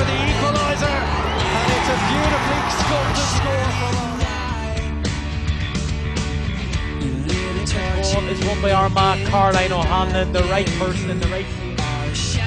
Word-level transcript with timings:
for 0.00 0.06
the 0.06 0.16
equaliser, 0.32 0.88
and 0.88 1.68
it's 1.76 1.90
a 1.92 1.98
beautifully 2.08 2.60
sculpted 2.80 3.28
score 3.36 3.68
Ball 8.14 8.28
is 8.28 8.40
won 8.46 8.58
by 8.62 8.72
Armagh, 8.72 9.26
Caroline 9.26 9.72
O'Hanlon, 9.72 10.32
the 10.32 10.42
right 10.44 10.66
person 10.78 11.10
in 11.10 11.20
the 11.20 11.26
right 11.28 11.44
place. 11.44 12.38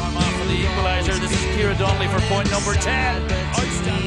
Armagh 0.00 0.34
for 0.38 0.46
the 0.46 0.56
equaliser. 0.64 1.20
This 1.20 1.32
is 1.32 1.44
Kira 1.54 1.76
Donnelly 1.78 2.08
for 2.08 2.20
point 2.32 2.50
number 2.50 2.74
10. 2.74 4.03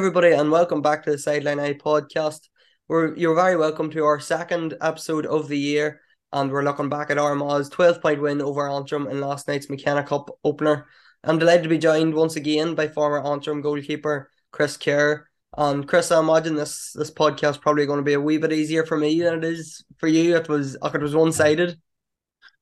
Everybody, 0.00 0.32
and 0.32 0.50
welcome 0.50 0.80
back 0.80 1.02
to 1.04 1.10
the 1.10 1.18
Sideline 1.18 1.60
Eye 1.60 1.74
podcast. 1.74 2.48
We're, 2.88 3.14
you're 3.16 3.34
very 3.34 3.54
welcome 3.54 3.90
to 3.90 4.02
our 4.06 4.18
second 4.18 4.72
episode 4.80 5.26
of 5.26 5.46
the 5.46 5.58
year, 5.58 6.00
and 6.32 6.50
we're 6.50 6.64
looking 6.64 6.88
back 6.88 7.10
at 7.10 7.18
Armagh's 7.18 7.68
12 7.68 8.00
point 8.00 8.22
win 8.22 8.40
over 8.40 8.66
Antrim 8.66 9.08
in 9.08 9.20
last 9.20 9.46
night's 9.46 9.68
McKenna 9.68 10.02
Cup 10.02 10.30
opener. 10.42 10.86
I'm 11.22 11.38
delighted 11.38 11.64
to 11.64 11.68
be 11.68 11.76
joined 11.76 12.14
once 12.14 12.36
again 12.36 12.74
by 12.74 12.88
former 12.88 13.22
Antrim 13.22 13.60
goalkeeper 13.60 14.30
Chris 14.52 14.78
Kerr. 14.78 15.28
And 15.58 15.86
Chris, 15.86 16.10
I 16.10 16.20
imagine 16.20 16.54
this 16.54 16.94
this 16.94 17.10
podcast 17.10 17.60
probably 17.60 17.84
going 17.84 17.98
to 17.98 18.02
be 18.02 18.14
a 18.14 18.20
wee 18.20 18.38
bit 18.38 18.54
easier 18.54 18.86
for 18.86 18.96
me 18.96 19.20
than 19.20 19.34
it 19.34 19.44
is 19.44 19.84
for 19.98 20.06
you. 20.06 20.34
It 20.34 20.48
was 20.48 20.78
it 20.82 21.02
was 21.02 21.14
one 21.14 21.32
sided. 21.32 21.78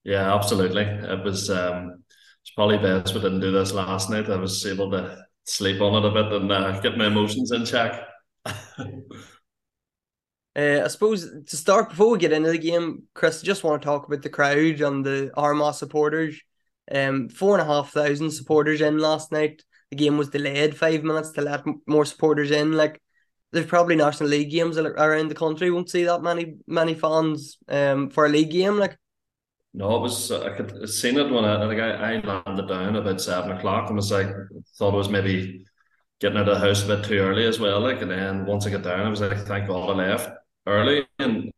Yeah, 0.03 0.35
absolutely. 0.35 0.83
It 0.83 1.23
was 1.23 1.51
um 1.51 2.03
it's 2.43 2.51
probably 2.57 2.79
best 2.79 3.15
we 3.15 3.21
didn't 3.21 3.39
do 3.39 3.53
this 3.53 3.73
last 3.73 4.11
night. 4.11 4.29
I 4.29 4.39
was 4.39 4.67
able 4.67 4.91
to 4.91 5.28
sleep 5.49 5.81
on 5.81 6.05
it 6.05 6.09
a 6.09 6.11
bit 6.11 6.33
and 6.33 6.51
uh, 6.53 6.81
get 6.81 6.99
my 6.99 7.07
emotions 7.07 7.53
in 7.53 7.65
check. 7.65 8.07
Uh, 10.57 10.83
I 10.85 10.89
suppose 10.89 11.31
to 11.47 11.57
start 11.57 11.91
before 11.91 12.11
we 12.11 12.19
get 12.19 12.33
into 12.33 12.51
the 12.51 12.59
game, 12.59 13.05
Chris, 13.15 13.43
I 13.43 13.47
just 13.47 13.63
want 13.63 13.81
to 13.81 13.87
talk 13.87 14.09
about 14.09 14.23
the 14.23 14.29
crowd 14.29 14.81
and 14.81 15.07
the 15.07 15.31
Armagh 15.37 15.75
supporters. 15.75 16.37
Um, 16.91 17.29
four 17.29 17.57
and 17.57 17.63
a 17.63 17.73
half 17.73 17.93
thousand 17.93 18.33
supporters 18.33 18.81
in 18.81 18.99
last 18.99 19.31
night. 19.31 19.63
The 19.91 19.97
game 19.97 20.19
was 20.19 20.31
delayed 20.31 20.77
five 20.77 21.05
minutes 21.05 21.31
to 21.33 21.43
let 21.43 21.65
more 21.87 22.05
supporters 22.05 22.51
in. 22.51 22.73
Like, 22.73 23.01
there's 23.53 23.67
probably 23.67 23.95
National 23.95 24.31
League 24.31 24.51
games 24.51 24.77
around 24.79 25.29
the 25.29 25.37
country 25.37 25.71
won't 25.71 25.91
see 25.91 26.05
that 26.05 26.23
many 26.23 26.57
many 26.67 26.95
fans 26.95 27.59
um 27.69 28.11
for 28.11 28.27
a 28.27 28.29
league 28.29 28.51
game. 28.51 28.79
Like, 28.79 28.99
No, 29.75 29.97
it 29.97 30.01
was 30.01 30.31
I 30.33 30.57
could 30.57 30.89
seen 30.89 31.19
it 31.19 31.31
when 31.31 31.45
I, 31.45 31.65
I 31.65 31.69
think 31.69 31.81
I, 31.81 32.15
I 32.15 32.21
landed 32.21 32.69
down 32.69 32.97
about 32.97 33.21
seven 33.21 33.53
o'clock 33.53 33.89
and 33.89 33.97
was 33.97 34.11
like 34.11 34.29
thought 34.79 34.95
it 34.95 34.97
was 34.97 35.09
maybe 35.09 35.65
getting 36.21 36.39
out 36.39 36.49
of 36.49 36.59
the 36.61 36.67
house 36.67 36.85
a 36.85 36.89
bit 36.89 37.05
too 37.05 37.19
early 37.19 37.47
as 37.47 37.61
well. 37.61 37.81
Like 37.81 38.03
and 38.03 38.11
then 38.11 38.47
once 38.47 38.67
I 38.67 38.71
got 38.71 38.83
down 38.83 39.07
I 39.07 39.11
was 39.11 39.21
like 39.21 39.39
thank 39.47 39.69
God 39.69 39.91
I 39.91 39.95
left 40.09 40.31
early 40.67 41.07
and 41.19 41.53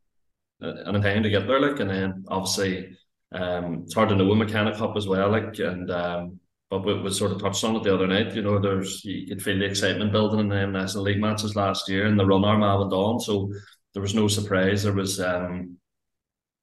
and 0.61 0.97
in 0.97 1.02
time 1.02 1.22
to 1.25 1.30
get 1.30 1.47
there 1.48 1.61
like 1.61 1.80
and 1.80 1.91
then 1.91 2.25
obviously 2.28 2.97
um 3.33 3.83
it's 3.84 3.94
hard 3.94 4.11
to 4.11 4.17
know 4.17 4.33
in 4.33 4.39
McKenna 4.39 4.77
Cup 4.77 4.97
as 4.97 5.08
well 5.08 5.30
like 5.30 5.58
and 5.58 5.91
um 5.91 6.41
but 6.70 6.84
we, 6.86 7.00
we 7.02 7.11
sort 7.11 7.33
of 7.33 7.41
touched 7.41 7.64
on 7.64 7.77
it 7.77 7.84
the 7.84 7.95
other 7.95 8.06
night 8.08 8.34
you 8.34 8.42
know 8.42 8.58
there's 8.61 9.05
you 9.05 9.27
could 9.28 9.42
feel 9.42 9.58
the 9.58 9.67
excitement 9.67 10.12
building 10.12 10.40
in 10.40 10.48
the 10.48 10.67
National 10.67 11.05
League 11.05 11.20
matches 11.20 11.56
last 11.56 11.89
year 11.89 12.06
and 12.06 12.18
the 12.20 12.27
run 12.27 12.45
Armagh 12.45 12.80
went 12.80 12.92
on 12.92 13.20
so 13.20 13.52
there 13.95 14.02
was 14.02 14.14
no 14.14 14.29
surprise 14.29 14.85
there 14.85 14.92
was 14.95 15.20
um 15.20 15.79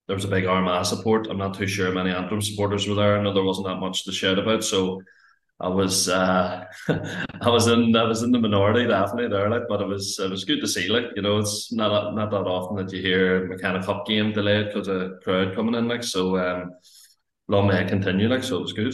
there 0.07 0.15
was 0.15 0.25
a 0.25 0.29
big 0.29 0.45
Armagh 0.45 0.85
support. 0.85 1.27
I'm 1.29 1.37
not 1.37 1.57
too 1.57 1.67
sure 1.67 1.91
many 1.91 2.11
Antrim 2.11 2.41
supporters 2.41 2.87
were 2.87 2.95
there. 2.95 3.17
I 3.17 3.23
know 3.23 3.33
there 3.33 3.43
wasn't 3.43 3.67
that 3.67 3.79
much 3.79 4.05
to 4.05 4.11
shout 4.11 4.39
about, 4.39 4.63
so 4.63 5.01
I 5.59 5.67
was 5.67 6.07
uh, 6.07 6.65
I 6.87 7.49
was 7.49 7.67
in 7.67 7.95
I 7.95 8.03
was 8.03 8.23
in 8.23 8.31
the 8.31 8.39
minority 8.39 8.87
definitely 8.87 9.29
there, 9.29 9.49
like, 9.49 9.63
but 9.67 9.81
it 9.81 9.87
was 9.87 10.17
it 10.19 10.29
was 10.29 10.45
good 10.45 10.61
to 10.61 10.67
see. 10.67 10.87
Like 10.87 11.05
you 11.15 11.21
know, 11.21 11.39
it's 11.39 11.71
not 11.73 12.15
not 12.15 12.31
that 12.31 12.47
often 12.47 12.77
that 12.77 12.93
you 12.93 13.01
hear 13.01 13.45
a 13.45 13.47
McKenna 13.47 13.83
Cup 13.83 14.05
game 14.05 14.31
delayed 14.33 14.67
because 14.67 14.87
of 14.87 15.19
crowd 15.23 15.55
coming 15.55 15.75
in. 15.75 15.87
Like 15.87 16.03
so, 16.03 16.37
um, 16.37 16.71
long 17.47 17.67
may 17.67 17.83
it 17.83 17.89
continue. 17.89 18.29
Like 18.29 18.43
so, 18.43 18.57
it 18.57 18.61
was 18.61 18.73
good. 18.73 18.93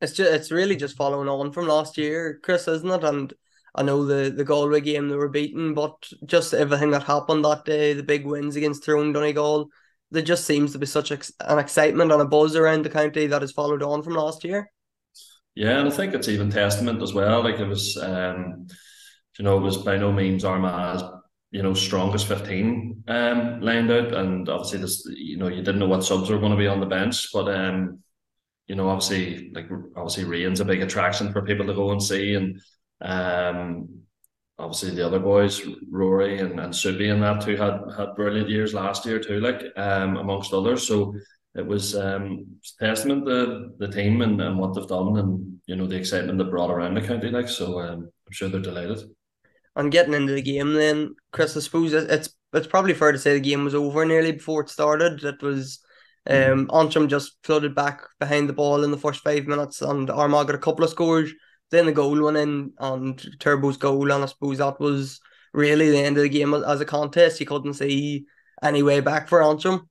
it's 0.00 0.12
just 0.12 0.32
it's 0.32 0.50
really 0.50 0.76
just 0.76 0.96
following 0.96 1.28
on 1.28 1.52
from 1.52 1.66
last 1.68 1.98
year, 1.98 2.40
Chris, 2.42 2.68
isn't 2.68 2.90
it? 2.90 3.04
And 3.04 3.32
I 3.74 3.82
know 3.82 4.04
the 4.04 4.30
the 4.30 4.44
Galway 4.44 4.80
game 4.80 5.08
they 5.08 5.16
were 5.16 5.28
beaten, 5.28 5.74
but 5.74 5.94
just 6.26 6.54
everything 6.54 6.90
that 6.92 7.04
happened 7.04 7.44
that 7.44 7.64
day, 7.64 7.92
the 7.94 8.02
big 8.02 8.26
wins 8.26 8.56
against 8.56 8.84
Tyrone 8.84 9.12
Donegal, 9.12 9.68
there 10.10 10.22
just 10.22 10.44
seems 10.44 10.72
to 10.72 10.78
be 10.78 10.86
such 10.86 11.12
ex- 11.12 11.32
an 11.40 11.58
excitement 11.58 12.12
and 12.12 12.22
a 12.22 12.24
buzz 12.24 12.56
around 12.56 12.84
the 12.84 12.90
county 12.90 13.26
that 13.26 13.42
has 13.42 13.52
followed 13.52 13.82
on 13.82 14.02
from 14.02 14.14
last 14.14 14.44
year. 14.44 14.70
Yeah, 15.54 15.78
and 15.80 15.88
I 15.88 15.90
think 15.90 16.14
it's 16.14 16.28
even 16.28 16.50
testament 16.50 17.02
as 17.02 17.12
well. 17.12 17.42
Like 17.42 17.58
it 17.58 17.66
was, 17.66 17.96
um, 17.96 18.68
you 19.38 19.44
know, 19.44 19.58
it 19.58 19.62
was 19.62 19.78
by 19.78 19.96
no 19.96 20.12
means 20.12 20.44
Armagh's, 20.44 21.02
you 21.50 21.62
know, 21.62 21.74
strongest 21.74 22.26
fifteen 22.26 23.02
um 23.08 23.60
lined 23.60 23.90
out, 23.90 24.14
and 24.14 24.48
obviously 24.48 24.78
this, 24.78 25.04
you 25.08 25.36
know, 25.36 25.48
you 25.48 25.62
didn't 25.62 25.78
know 25.78 25.88
what 25.88 26.04
subs 26.04 26.30
were 26.30 26.38
going 26.38 26.52
to 26.52 26.58
be 26.58 26.68
on 26.68 26.80
the 26.80 26.86
bench, 26.86 27.32
but 27.32 27.48
um, 27.48 28.02
you 28.66 28.74
know, 28.74 28.88
obviously, 28.88 29.50
like 29.54 29.68
obviously, 29.96 30.24
Rian's 30.24 30.60
a 30.60 30.64
big 30.64 30.82
attraction 30.82 31.32
for 31.32 31.42
people 31.42 31.66
to 31.66 31.74
go 31.74 31.90
and 31.90 32.02
see, 32.02 32.34
and 32.34 32.60
um, 33.00 34.02
obviously 34.58 34.90
the 34.90 35.06
other 35.06 35.18
boys, 35.18 35.62
Rory 35.90 36.38
and 36.40 36.58
and 36.60 36.72
Subi 36.72 37.12
and 37.12 37.22
that 37.22 37.42
too 37.44 37.56
had 37.56 37.80
had 37.96 38.14
brilliant 38.16 38.48
years 38.48 38.74
last 38.74 39.06
year 39.06 39.18
too, 39.18 39.40
like 39.40 39.62
um 39.76 40.16
amongst 40.16 40.52
others. 40.52 40.86
So 40.86 41.14
it 41.54 41.66
was 41.66 41.96
um 41.96 42.46
testament 42.78 43.26
to 43.26 43.70
the 43.78 43.88
team 43.88 44.22
and, 44.22 44.40
and 44.40 44.58
what 44.58 44.74
they've 44.74 44.86
done 44.86 45.16
and 45.18 45.60
you 45.66 45.76
know 45.76 45.86
the 45.86 45.96
excitement 45.96 46.38
they 46.38 46.44
brought 46.44 46.70
around 46.70 46.94
the 46.94 47.00
county 47.00 47.30
like 47.30 47.48
so 47.48 47.80
um, 47.80 48.00
I'm 48.26 48.32
sure 48.32 48.48
they're 48.48 48.60
delighted. 48.60 49.00
And 49.76 49.92
getting 49.92 50.14
into 50.14 50.32
the 50.32 50.42
game, 50.42 50.74
then 50.74 51.14
Chris, 51.32 51.56
I 51.56 51.60
suppose 51.60 51.92
it- 51.92 52.10
it's 52.10 52.30
it's 52.54 52.66
probably 52.66 52.94
fair 52.94 53.12
to 53.12 53.18
say 53.18 53.34
the 53.34 53.40
game 53.40 53.64
was 53.64 53.74
over 53.74 54.04
nearly 54.06 54.32
before 54.32 54.62
it 54.62 54.70
started. 54.70 55.22
It 55.22 55.42
was. 55.42 55.80
Um, 56.28 56.68
Antrim 56.74 57.08
just 57.08 57.36
flooded 57.42 57.74
back 57.74 58.02
behind 58.20 58.48
the 58.48 58.52
ball 58.54 58.84
in 58.84 58.90
the 58.90 58.98
first 58.98 59.22
five 59.22 59.46
minutes, 59.46 59.80
and 59.80 60.10
Armagh 60.10 60.46
got 60.46 60.56
a 60.56 60.58
couple 60.58 60.84
of 60.84 60.90
scores. 60.90 61.32
Then 61.70 61.86
the 61.86 61.92
goal 61.92 62.22
went 62.22 62.36
in, 62.36 62.72
and 62.78 63.22
Turbo's 63.40 63.76
goal, 63.76 64.10
and 64.10 64.22
I 64.22 64.26
suppose 64.26 64.58
that 64.58 64.80
was 64.80 65.20
really 65.52 65.90
the 65.90 65.98
end 65.98 66.16
of 66.16 66.22
the 66.22 66.28
game 66.28 66.54
as 66.54 66.80
a 66.80 66.84
contest. 66.84 67.40
You 67.40 67.46
couldn't 67.46 67.74
see 67.74 68.26
any 68.62 68.82
way 68.82 69.00
back 69.00 69.28
for 69.28 69.42
Antrim. 69.42 69.88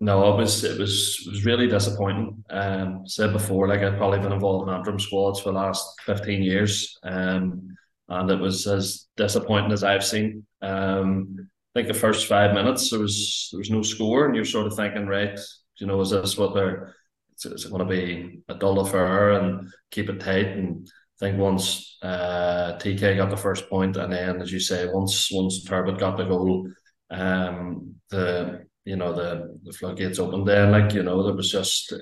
No, 0.00 0.32
it 0.32 0.36
was 0.36 0.62
it 0.62 0.78
was 0.78 1.24
it 1.26 1.30
was 1.30 1.44
really 1.44 1.66
disappointing. 1.66 2.44
Um 2.50 3.02
said 3.06 3.32
before, 3.32 3.66
like 3.68 3.80
I've 3.80 3.96
probably 3.96 4.20
been 4.20 4.32
involved 4.32 4.68
in 4.68 4.74
Antrim 4.74 5.00
squads 5.00 5.40
for 5.40 5.50
the 5.50 5.58
last 5.58 6.00
fifteen 6.02 6.42
years. 6.42 6.96
Um 7.02 7.76
and 8.08 8.30
it 8.30 8.38
was 8.38 8.66
as 8.66 9.06
disappointing 9.16 9.72
as 9.72 9.82
I've 9.82 10.04
seen. 10.04 10.46
Um 10.62 11.48
I 11.74 11.80
think 11.80 11.88
the 11.88 11.98
first 11.98 12.26
five 12.28 12.54
minutes 12.54 12.90
there 12.90 13.00
was 13.00 13.48
there 13.50 13.58
was 13.58 13.70
no 13.70 13.82
score 13.82 14.26
and 14.26 14.36
you're 14.36 14.44
sort 14.44 14.68
of 14.68 14.76
thinking, 14.76 15.06
right, 15.06 15.38
you 15.78 15.86
know, 15.86 16.00
is 16.00 16.10
this 16.10 16.38
what 16.38 16.54
they're 16.54 16.94
is 17.36 17.64
it, 17.64 17.70
going 17.70 17.86
to 17.86 17.96
be 17.96 18.40
a 18.48 18.54
dull 18.54 18.80
affair 18.80 19.32
and 19.32 19.68
keep 19.90 20.08
it 20.08 20.20
tight? 20.20 20.46
And 20.46 20.90
I 21.20 21.26
think 21.26 21.38
once 21.38 21.98
uh, 22.02 22.78
TK 22.78 23.16
got 23.16 23.30
the 23.30 23.36
first 23.36 23.68
point, 23.68 23.96
and 23.96 24.12
then 24.12 24.40
as 24.40 24.52
you 24.52 24.60
say, 24.60 24.86
once 24.86 25.30
once 25.32 25.64
Turbitt 25.64 25.98
got 25.98 26.16
the 26.16 26.24
goal, 26.24 26.70
um, 27.10 27.94
the 28.10 28.66
you 28.84 28.96
know 28.96 29.12
the 29.12 29.58
the 29.64 29.72
floodgates 29.72 30.18
opened. 30.18 30.46
Then, 30.46 30.70
like 30.70 30.92
you 30.92 31.02
know, 31.02 31.22
there 31.24 31.34
was 31.34 31.50
just 31.50 31.92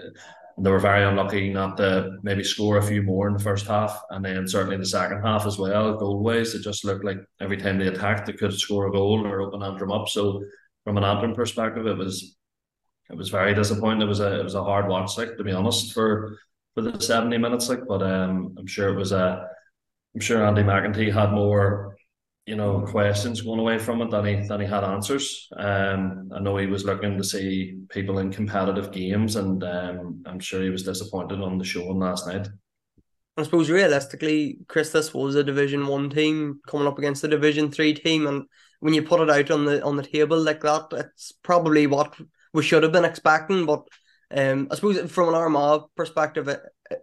they 0.59 0.71
were 0.71 0.79
very 0.79 1.05
unlucky 1.05 1.51
not 1.51 1.77
to 1.77 2.17
maybe 2.23 2.43
score 2.43 2.79
a 2.79 2.83
few 2.83 3.03
more 3.03 3.29
in 3.29 3.35
the 3.35 3.43
first 3.43 3.67
half, 3.67 4.01
and 4.11 4.25
then 4.25 4.49
certainly 4.49 4.77
the 4.77 4.87
second 4.87 5.23
half 5.23 5.47
as 5.47 5.59
well. 5.59 5.97
Goal 5.97 6.29
it 6.31 6.47
just 6.63 6.85
looked 6.85 7.05
like 7.05 7.19
every 7.41 7.57
time 7.57 7.79
they 7.79 7.89
attacked, 7.89 8.27
they 8.27 8.33
could 8.33 8.53
score 8.53 8.87
a 8.87 8.93
goal 8.93 9.27
or 9.27 9.43
open 9.43 9.63
Antrim 9.63 9.93
up. 9.93 10.09
So 10.09 10.43
from 10.85 10.97
an 10.97 11.05
Antrim 11.05 11.35
perspective, 11.35 11.87
it 11.87 11.97
was 11.97 12.37
it 13.11 13.17
was 13.17 13.29
very 13.29 13.55
disappointing. 13.55 14.03
It 14.03 14.09
was 14.09 14.21
a 14.21 14.41
it 14.41 14.45
was 14.45 14.55
a 14.55 14.65
hard 14.65 14.89
watch, 14.89 15.19
like 15.19 15.37
to 15.37 15.45
be 15.45 15.53
honest, 15.53 15.93
for 15.93 16.39
for 16.77 16.83
the 16.83 17.01
seventy 17.01 17.39
minutes. 17.39 17.69
Like, 17.69 17.89
but 17.89 18.03
um, 18.03 18.55
I'm 18.57 18.67
sure 18.67 18.91
it 18.91 18.97
was 18.97 19.11
a. 19.11 19.49
I'm 20.15 20.21
sure 20.21 20.47
Andy 20.47 20.63
McEntee 20.63 21.13
had 21.13 21.33
more, 21.33 21.97
you 22.47 22.57
know, 22.57 22.81
questions 22.83 23.41
going 23.41 23.61
away 23.61 23.79
from 23.79 24.03
it 24.03 24.11
than 24.11 24.25
he 24.25 24.47
than 24.47 24.61
he 24.61 24.67
had 24.67 24.85
answers. 24.85 25.49
Um, 25.57 26.31
I 26.35 26.39
know 26.41 26.57
he 26.59 26.67
was 26.67 26.85
looking 26.85 27.17
to 27.17 27.25
see 27.25 27.79
people 27.89 28.19
in 28.19 28.31
competitive 28.31 28.93
games, 28.93 29.37
and 29.37 29.65
um, 29.65 30.23
I'm 30.27 30.39
sure 30.39 30.63
he 30.63 30.71
was 30.71 30.85
disappointed 30.85 31.41
on 31.41 31.59
the 31.59 31.65
showing 31.65 31.99
last 31.99 32.27
night. 32.27 32.47
I 33.39 33.43
suppose 33.43 33.69
realistically, 33.69 34.59
Chris, 34.69 34.91
this 34.93 35.13
was 35.13 35.35
a 35.35 35.45
Division 35.45 35.87
One 35.87 36.09
team 36.09 36.61
coming 36.67 36.87
up 36.87 36.99
against 36.99 37.25
a 37.25 37.29
Division 37.29 37.71
Three 37.71 37.95
team, 37.95 38.27
and 38.27 38.45
when 38.81 38.95
you 38.95 39.03
put 39.03 39.21
it 39.21 39.31
out 39.31 39.51
on 39.51 39.65
the 39.65 39.83
on 39.83 39.97
the 39.97 40.03
table 40.03 40.39
like 40.41 40.61
that, 40.61 40.87
it's 40.93 41.33
probably 41.43 41.87
what 41.87 42.15
we 42.53 42.63
should 42.63 42.83
have 42.83 42.93
been 42.93 43.05
expecting. 43.05 43.67
But 43.67 43.87
um, 44.35 44.69
I 44.71 44.75
suppose 44.75 45.11
from 45.11 45.29
an 45.29 45.35
Armagh 45.35 45.85
perspective, 45.97 46.49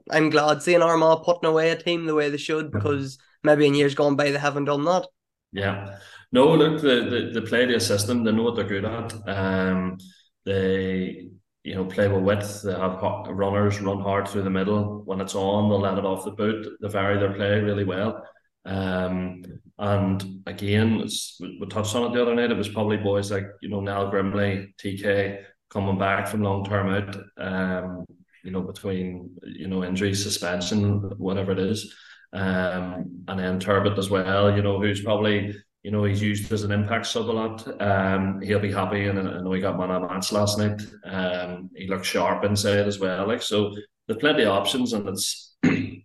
I'm 0.10 0.30
glad 0.30 0.62
seeing 0.62 0.82
Armagh 0.82 1.24
putting 1.24 1.50
away 1.50 1.70
a 1.72 1.76
team 1.76 2.06
the 2.06 2.16
way 2.16 2.30
they 2.30 2.38
should 2.38 2.72
because 2.72 3.18
maybe 3.44 3.66
in 3.66 3.76
years 3.76 3.96
gone 3.96 4.16
by 4.16 4.32
they 4.32 4.38
haven't 4.38 4.66
done 4.66 4.86
that. 4.86 5.08
Yeah. 5.52 5.98
No, 6.32 6.54
look, 6.56 6.82
the, 6.82 7.32
the, 7.34 7.40
the 7.40 7.48
play 7.48 7.66
the 7.66 7.80
system, 7.80 8.24
they 8.24 8.32
know 8.32 8.44
what 8.44 8.56
they're 8.56 8.66
good 8.66 8.86
at. 8.86 9.14
Um, 9.28 9.98
they, 10.46 11.28
you 11.64 11.76
know, 11.76 11.86
play 11.86 12.08
with 12.08 12.24
width. 12.24 12.64
They 12.64 12.74
have 12.74 13.00
runners 13.30 13.80
run 13.80 14.02
hard 14.02 14.28
through 14.28 14.44
the 14.44 14.50
middle. 14.50 15.04
When 15.06 15.22
it's 15.22 15.36
on, 15.36 15.70
they'll 15.70 15.80
let 15.80 15.98
it 15.98 16.06
off 16.06 16.26
the 16.26 16.32
boot. 16.32 16.68
They 16.82 16.88
vary 16.88 17.20
their 17.20 17.34
play 17.34 17.60
really 17.60 17.84
well. 17.84 18.26
Um, 18.66 19.44
and 19.78 20.42
again, 20.48 21.08
we 21.40 21.68
touched 21.70 21.96
on 21.96 22.10
it 22.10 22.16
the 22.16 22.22
other 22.22 22.36
night. 22.36 22.52
It 22.52 22.58
was 22.58 22.70
probably 22.70 22.98
boys 22.98 23.32
like 23.32 23.46
you 23.62 23.70
know 23.70 23.82
Niall 23.82 24.12
Grimley, 24.12 24.74
TK 24.78 25.44
coming 25.74 25.98
back 25.98 26.28
from 26.28 26.44
long 26.44 26.64
term 26.64 26.90
out. 26.90 27.18
Um, 27.38 28.06
you 28.44 28.52
know 28.52 28.62
between 28.62 29.32
you 29.44 29.68
know 29.68 29.84
injury, 29.84 30.14
suspension, 30.14 31.00
whatever 31.18 31.54
it 31.54 31.60
is. 31.60 31.94
Um, 32.34 33.24
and 33.28 33.40
then 33.40 33.60
Turbitt 33.60 33.98
as 33.98 34.10
well. 34.10 34.56
You 34.56 34.62
know 34.62 34.80
who's 34.80 35.02
probably 35.02 35.56
you 35.82 35.92
know 35.92 36.04
he's 36.04 36.22
used 36.22 36.52
as 36.52 36.64
an 36.64 36.72
impact 36.72 37.08
sub 37.08 37.30
a 37.30 37.32
lot. 37.32 37.82
Um, 37.82 38.42
he'll 38.42 38.60
be 38.60 38.72
happy, 38.72 39.08
and 39.08 39.20
I 39.20 39.42
know 39.42 39.54
he 39.54 39.62
got 39.62 39.78
man 39.78 39.92
of 39.92 40.10
match 40.10 40.32
last 40.32 40.58
night. 40.58 40.82
Um, 41.06 41.70
he 41.76 41.88
looked 41.88 42.06
sharp 42.06 42.44
inside 42.44 42.88
as 42.88 43.00
well. 43.00 43.28
Like 43.28 43.42
so, 43.42 43.74
there's 44.08 44.20
plenty 44.20 44.44
of 44.44 44.50
options, 44.50 44.94
and 44.94 45.08
it's 45.08 45.56
I 45.66 46.04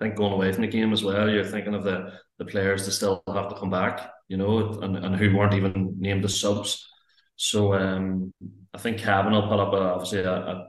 think 0.00 0.16
going 0.16 0.32
away 0.32 0.52
from 0.52 0.62
the 0.62 0.68
game 0.68 0.92
as 0.92 1.04
well, 1.04 1.28
you're 1.28 1.44
thinking 1.44 1.74
of 1.74 1.84
the 1.84 2.12
the 2.38 2.44
players 2.44 2.86
that 2.86 2.92
still 2.92 3.22
have 3.26 3.48
to 3.48 3.56
come 3.56 3.70
back, 3.70 4.12
you 4.28 4.38
know, 4.38 4.80
and, 4.80 4.96
and 4.96 5.14
who 5.14 5.36
weren't 5.36 5.54
even 5.54 5.94
named 5.98 6.24
as 6.24 6.40
subs. 6.40 6.89
So 7.42 7.72
um, 7.72 8.34
I 8.74 8.78
think 8.78 8.98
Cavan 8.98 9.32
will 9.32 9.48
put 9.48 9.60
up 9.60 9.72
a, 9.72 9.78
obviously 9.78 10.18
a, 10.18 10.30
a, 10.30 10.68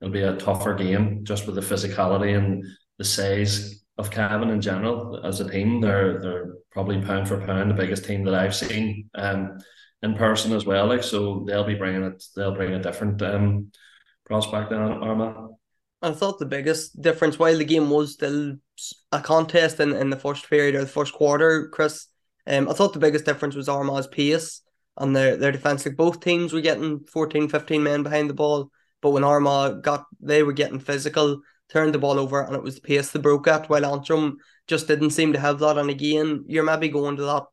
it'll 0.00 0.12
be 0.12 0.22
a 0.22 0.36
tougher 0.36 0.72
game 0.72 1.24
just 1.24 1.46
with 1.46 1.56
the 1.56 1.60
physicality 1.60 2.38
and 2.38 2.64
the 2.98 3.04
size 3.04 3.82
of 3.98 4.12
Cavan 4.12 4.50
in 4.50 4.60
general 4.60 5.20
as 5.26 5.40
a 5.40 5.50
team. 5.50 5.80
They're 5.80 6.20
they're 6.20 6.54
probably 6.70 7.02
pound 7.02 7.26
for 7.26 7.44
pound 7.44 7.70
the 7.70 7.74
biggest 7.74 8.04
team 8.04 8.22
that 8.26 8.36
I've 8.36 8.54
seen 8.54 9.10
um, 9.16 9.58
in 10.04 10.14
person 10.14 10.52
as 10.52 10.64
well. 10.64 10.86
Like 10.86 11.02
so, 11.02 11.42
they'll 11.44 11.64
be 11.64 11.74
bringing 11.74 12.04
it. 12.04 12.22
They'll 12.36 12.54
bring 12.54 12.72
a 12.72 12.80
different 12.80 13.20
um, 13.22 13.72
prospect 14.24 14.70
than 14.70 14.78
Armagh. 14.78 15.50
I 16.02 16.12
thought 16.12 16.38
the 16.38 16.46
biggest 16.46 17.02
difference, 17.02 17.36
while 17.36 17.58
the 17.58 17.64
game 17.64 17.90
was 17.90 18.12
still 18.12 18.58
a 19.10 19.20
contest 19.20 19.80
in, 19.80 19.92
in 19.92 20.10
the 20.10 20.16
first 20.16 20.48
period 20.48 20.76
or 20.76 20.82
the 20.82 20.86
first 20.86 21.14
quarter, 21.14 21.68
Chris, 21.72 22.06
um, 22.46 22.68
I 22.68 22.74
thought 22.74 22.92
the 22.92 23.00
biggest 23.00 23.24
difference 23.24 23.56
was 23.56 23.68
Armagh's 23.68 24.06
pace 24.06 24.62
and 24.96 25.14
their, 25.14 25.36
their 25.36 25.52
defence. 25.52 25.84
Like 25.84 25.96
both 25.96 26.20
teams 26.20 26.52
were 26.52 26.60
getting 26.60 27.00
14, 27.00 27.48
15 27.48 27.82
men 27.82 28.02
behind 28.02 28.30
the 28.30 28.34
ball, 28.34 28.70
but 29.00 29.10
when 29.10 29.24
Armagh 29.24 29.82
got, 29.82 30.04
they 30.20 30.42
were 30.42 30.52
getting 30.52 30.80
physical, 30.80 31.40
turned 31.70 31.94
the 31.94 31.98
ball 31.98 32.18
over, 32.18 32.42
and 32.42 32.54
it 32.54 32.62
was 32.62 32.76
the 32.76 32.80
pace 32.80 33.10
they 33.10 33.20
broke 33.20 33.48
at, 33.48 33.68
while 33.68 33.86
Antrim 33.86 34.36
just 34.68 34.86
didn't 34.86 35.10
seem 35.10 35.32
to 35.32 35.40
have 35.40 35.58
that. 35.58 35.78
And 35.78 35.90
again, 35.90 36.44
you're 36.46 36.64
maybe 36.64 36.88
going 36.88 37.16
to 37.16 37.24
that 37.24 37.44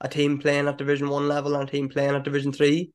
a 0.00 0.08
team 0.08 0.38
playing 0.38 0.68
at 0.68 0.78
Division 0.78 1.08
One 1.08 1.28
level 1.28 1.54
and 1.54 1.68
a 1.68 1.70
team 1.70 1.88
playing 1.88 2.14
at 2.14 2.24
Division 2.24 2.52
Three. 2.52 2.92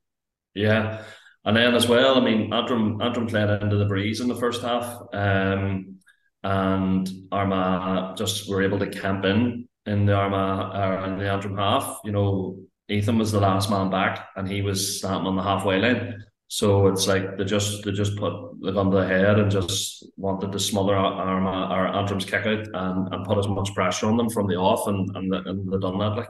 Yeah, 0.53 1.03
and 1.45 1.55
then 1.55 1.75
as 1.75 1.87
well, 1.87 2.15
I 2.15 2.21
mean, 2.21 2.53
Antrim 2.53 3.01
Antrim 3.01 3.27
played 3.27 3.49
into 3.49 3.77
the 3.77 3.85
breeze 3.85 4.21
in 4.21 4.27
the 4.27 4.35
first 4.35 4.61
half, 4.61 5.01
um, 5.13 5.99
and 6.43 7.09
Armagh 7.31 8.17
just 8.17 8.49
were 8.49 8.61
able 8.61 8.79
to 8.79 8.87
camp 8.87 9.25
in 9.25 9.67
in 9.85 10.05
the 10.05 10.13
Armagh 10.13 10.75
or 10.75 11.05
in 11.05 11.17
the 11.17 11.29
Antrim 11.29 11.57
half. 11.57 11.99
You 12.03 12.11
know, 12.11 12.59
Ethan 12.89 13.17
was 13.17 13.31
the 13.31 13.39
last 13.39 13.69
man 13.69 13.89
back, 13.89 14.29
and 14.35 14.47
he 14.47 14.61
was 14.61 14.97
standing 14.99 15.27
on 15.27 15.35
the 15.35 15.43
halfway 15.43 15.79
line. 15.79 16.23
So 16.47 16.87
it's 16.87 17.07
like 17.07 17.37
they 17.37 17.45
just 17.45 17.83
they 17.83 17.91
just 17.91 18.17
put 18.17 18.33
the 18.59 18.71
gun 18.71 18.89
to 18.89 18.97
the 18.97 19.07
head 19.07 19.37
and 19.37 19.51
just 19.51 20.03
wanted 20.17 20.51
to 20.51 20.59
smother 20.59 20.95
Armagh 20.95 21.71
or 21.71 21.87
Antrim's 21.87 22.25
kick 22.25 22.45
out 22.47 22.67
and, 22.73 23.13
and 23.13 23.25
put 23.25 23.37
as 23.37 23.47
much 23.47 23.73
pressure 23.75 24.07
on 24.07 24.17
them 24.17 24.29
from 24.29 24.47
the 24.47 24.55
off, 24.55 24.87
and 24.87 25.15
and, 25.15 25.31
the, 25.31 25.37
and 25.43 25.71
they 25.71 25.77
done 25.77 25.99
that. 25.99 26.17
Like. 26.17 26.29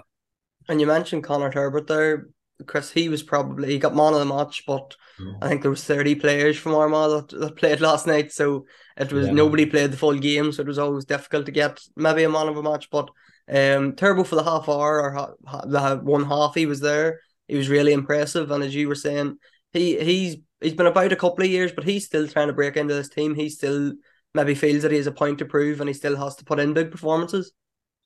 And 0.67 0.81
you 0.81 0.87
mentioned 0.87 1.23
Connor 1.23 1.51
Turbitt 1.51 1.87
there. 1.87 2.27
Chris, 2.65 2.91
he 2.91 3.07
was 3.07 3.23
probably 3.23 3.69
he 3.69 3.79
got 3.79 3.95
man 3.95 4.13
of 4.13 4.19
the 4.19 4.25
match, 4.25 4.63
but 4.67 4.97
mm. 5.17 5.37
I 5.41 5.47
think 5.47 5.61
there 5.61 5.71
was 5.71 5.85
thirty 5.85 6.15
players 6.15 6.57
from 6.57 6.75
Armagh 6.75 7.29
that, 7.29 7.39
that 7.39 7.55
played 7.55 7.79
last 7.81 8.05
night, 8.05 8.33
so 8.33 8.65
it 8.97 9.13
was 9.13 9.27
yeah. 9.27 9.33
nobody 9.33 9.65
played 9.65 9.91
the 9.91 9.97
full 9.97 10.19
game, 10.19 10.51
so 10.51 10.63
it 10.63 10.67
was 10.67 10.79
always 10.79 11.05
difficult 11.05 11.45
to 11.45 11.53
get 11.53 11.79
maybe 11.95 12.23
a 12.23 12.29
man 12.29 12.49
of 12.49 12.57
a 12.57 12.63
match. 12.63 12.89
But 12.89 13.09
um, 13.49 13.93
Turbo 13.93 14.23
for 14.23 14.35
the 14.35 14.43
half 14.43 14.69
hour 14.69 15.01
or 15.01 15.11
ha- 15.11 15.65
the 15.65 15.99
one 16.03 16.25
half 16.25 16.55
he 16.55 16.65
was 16.65 16.79
there, 16.79 17.21
he 17.47 17.57
was 17.57 17.69
really 17.69 17.93
impressive, 17.93 18.51
and 18.51 18.63
as 18.63 18.75
you 18.75 18.87
were 18.87 18.95
saying, 18.95 19.37
he 19.73 19.99
he's 19.99 20.37
he's 20.61 20.73
been 20.73 20.85
about 20.85 21.11
a 21.11 21.15
couple 21.15 21.43
of 21.43 21.49
years, 21.49 21.71
but 21.71 21.83
he's 21.83 22.05
still 22.05 22.27
trying 22.27 22.47
to 22.47 22.53
break 22.53 22.77
into 22.77 22.93
this 22.93 23.09
team. 23.09 23.35
He 23.35 23.49
still 23.49 23.93
maybe 24.33 24.53
feels 24.53 24.83
that 24.83 24.91
he 24.91 24.97
has 24.97 25.07
a 25.07 25.11
point 25.11 25.39
to 25.39 25.45
prove, 25.45 25.79
and 25.79 25.89
he 25.89 25.93
still 25.93 26.15
has 26.17 26.35
to 26.35 26.45
put 26.45 26.59
in 26.59 26.73
big 26.73 26.91
performances. 26.91 27.51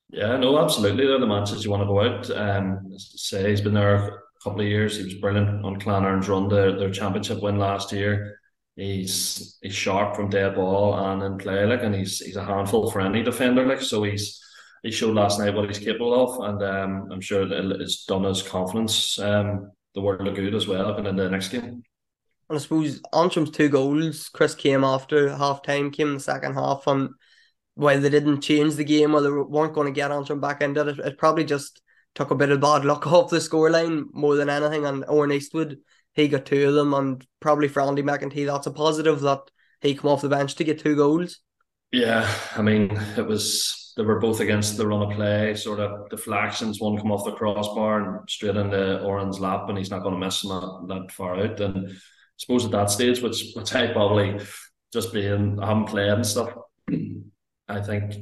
Yeah, 0.09 0.37
no, 0.37 0.59
absolutely. 0.59 1.07
They're 1.07 1.19
the 1.19 1.25
matches 1.25 1.65
you 1.65 1.71
want 1.71 1.81
to 1.81 1.87
go 1.87 2.01
out. 2.01 2.29
Um, 2.29 2.87
say 2.97 3.49
he's 3.49 3.61
been 3.61 3.73
there 3.73 3.95
a 3.95 4.19
couple 4.43 4.61
of 4.61 4.67
years. 4.67 4.97
He 4.97 5.03
was 5.03 5.15
brilliant 5.15 5.65
on 5.65 5.79
Clan 5.79 6.03
Clann 6.03 6.03
Éireann's 6.03 6.29
run 6.29 6.47
their, 6.47 6.77
their 6.77 6.91
championship 6.91 7.41
win 7.41 7.57
last 7.57 7.91
year. 7.91 8.39
He's 8.75 9.57
he's 9.61 9.73
sharp 9.73 10.15
from 10.15 10.29
dead 10.29 10.55
ball 10.55 10.95
and 10.97 11.21
in 11.21 11.37
play, 11.37 11.65
like, 11.65 11.83
and 11.83 11.93
he's 11.93 12.19
he's 12.19 12.35
a 12.35 12.45
handful 12.45 12.89
for 12.91 13.01
any 13.01 13.23
defender, 13.23 13.65
like. 13.65 13.81
So 13.81 14.03
he's 14.03 14.39
he 14.83 14.91
showed 14.91 15.15
last 15.15 15.39
night 15.39 15.55
what 15.55 15.67
he's 15.67 15.79
capable 15.79 16.13
of, 16.13 16.49
and 16.49 16.61
um, 16.61 17.09
I'm 17.11 17.21
sure 17.21 17.47
it's 17.49 18.05
done 18.05 18.25
his 18.25 18.41
confidence 18.43 19.17
um, 19.17 19.71
the 19.95 20.01
world 20.01 20.27
of 20.27 20.35
good 20.35 20.53
as 20.53 20.67
well 20.67 20.87
up 20.87 20.99
in 20.99 21.15
the 21.15 21.29
next 21.29 21.49
game. 21.49 21.83
And 22.49 22.57
I 22.57 22.61
suppose 22.61 23.01
Antrim's 23.13 23.51
two 23.51 23.69
goals, 23.69 24.29
Chris 24.29 24.53
came 24.53 24.83
after 24.83 25.35
half 25.35 25.63
time, 25.63 25.89
came 25.89 26.09
in 26.09 26.13
the 26.15 26.19
second 26.19 26.53
half, 26.55 26.85
and 26.87 27.09
while 27.75 27.99
they 27.99 28.09
didn't 28.09 28.41
change 28.41 28.75
the 28.75 28.83
game 28.83 29.15
or 29.15 29.21
they 29.21 29.29
weren't 29.29 29.73
going 29.73 29.87
to 29.87 29.97
get 29.97 30.11
Antrim 30.11 30.41
back 30.41 30.61
into 30.61 30.87
it, 30.87 30.99
it 30.99 31.17
probably 31.17 31.45
just 31.45 31.81
took 32.13 32.31
a 32.31 32.35
bit 32.35 32.49
of 32.49 32.59
bad 32.59 32.83
luck 32.83 33.07
off 33.11 33.29
the 33.29 33.37
scoreline 33.37 34.05
more 34.13 34.35
than 34.35 34.49
anything. 34.49 34.85
And 34.85 35.05
Owen 35.07 35.31
Eastwood, 35.31 35.79
he 36.13 36.27
got 36.27 36.45
two 36.45 36.67
of 36.67 36.75
them, 36.75 36.93
and 36.93 37.25
probably 37.39 37.69
for 37.69 37.81
Andy 37.81 38.03
McEntee, 38.03 38.45
that's 38.45 38.67
a 38.67 38.71
positive 38.71 39.21
that 39.21 39.39
he 39.79 39.95
come 39.95 40.11
off 40.11 40.21
the 40.21 40.29
bench 40.29 40.55
to 40.55 40.63
get 40.65 40.79
two 40.79 40.95
goals. 40.95 41.39
Yeah, 41.91 42.29
I 42.55 42.61
mean, 42.61 42.91
it 43.17 43.25
was 43.25 43.82
they 43.95 44.03
were 44.03 44.19
both 44.19 44.39
against 44.39 44.77
the 44.77 44.87
run 44.87 45.03
of 45.03 45.15
play, 45.15 45.55
sort 45.55 45.79
of 45.79 46.09
deflections. 46.09 46.79
One 46.79 46.97
come 46.97 47.11
off 47.11 47.25
the 47.25 47.31
crossbar 47.31 48.01
and 48.01 48.29
straight 48.29 48.55
into 48.55 49.01
Owen's 49.01 49.39
lap, 49.39 49.69
and 49.69 49.77
he's 49.77 49.91
not 49.91 50.01
going 50.01 50.15
to 50.15 50.25
miss 50.25 50.41
that, 50.41 50.85
that 50.87 51.11
far 51.11 51.35
out. 51.35 51.59
And 51.59 51.89
I 51.89 51.91
suppose 52.37 52.65
at 52.65 52.71
that 52.71 52.89
stage, 52.89 53.21
which 53.21 53.51
which 53.53 53.73
I 53.75 53.91
probably 53.91 54.39
just 54.91 55.13
being 55.13 55.59
I 55.59 55.67
haven't 55.67 55.87
played 55.87 56.09
and 56.09 56.25
stuff, 56.25 56.53
I 57.67 57.81
think 57.81 58.15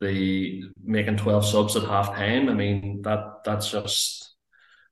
the 0.00 0.62
making 0.82 1.16
12 1.16 1.44
subs 1.44 1.76
at 1.76 1.84
half 1.84 2.14
time. 2.14 2.48
I 2.48 2.54
mean, 2.54 3.02
that 3.02 3.42
that's 3.44 3.70
just 3.70 4.34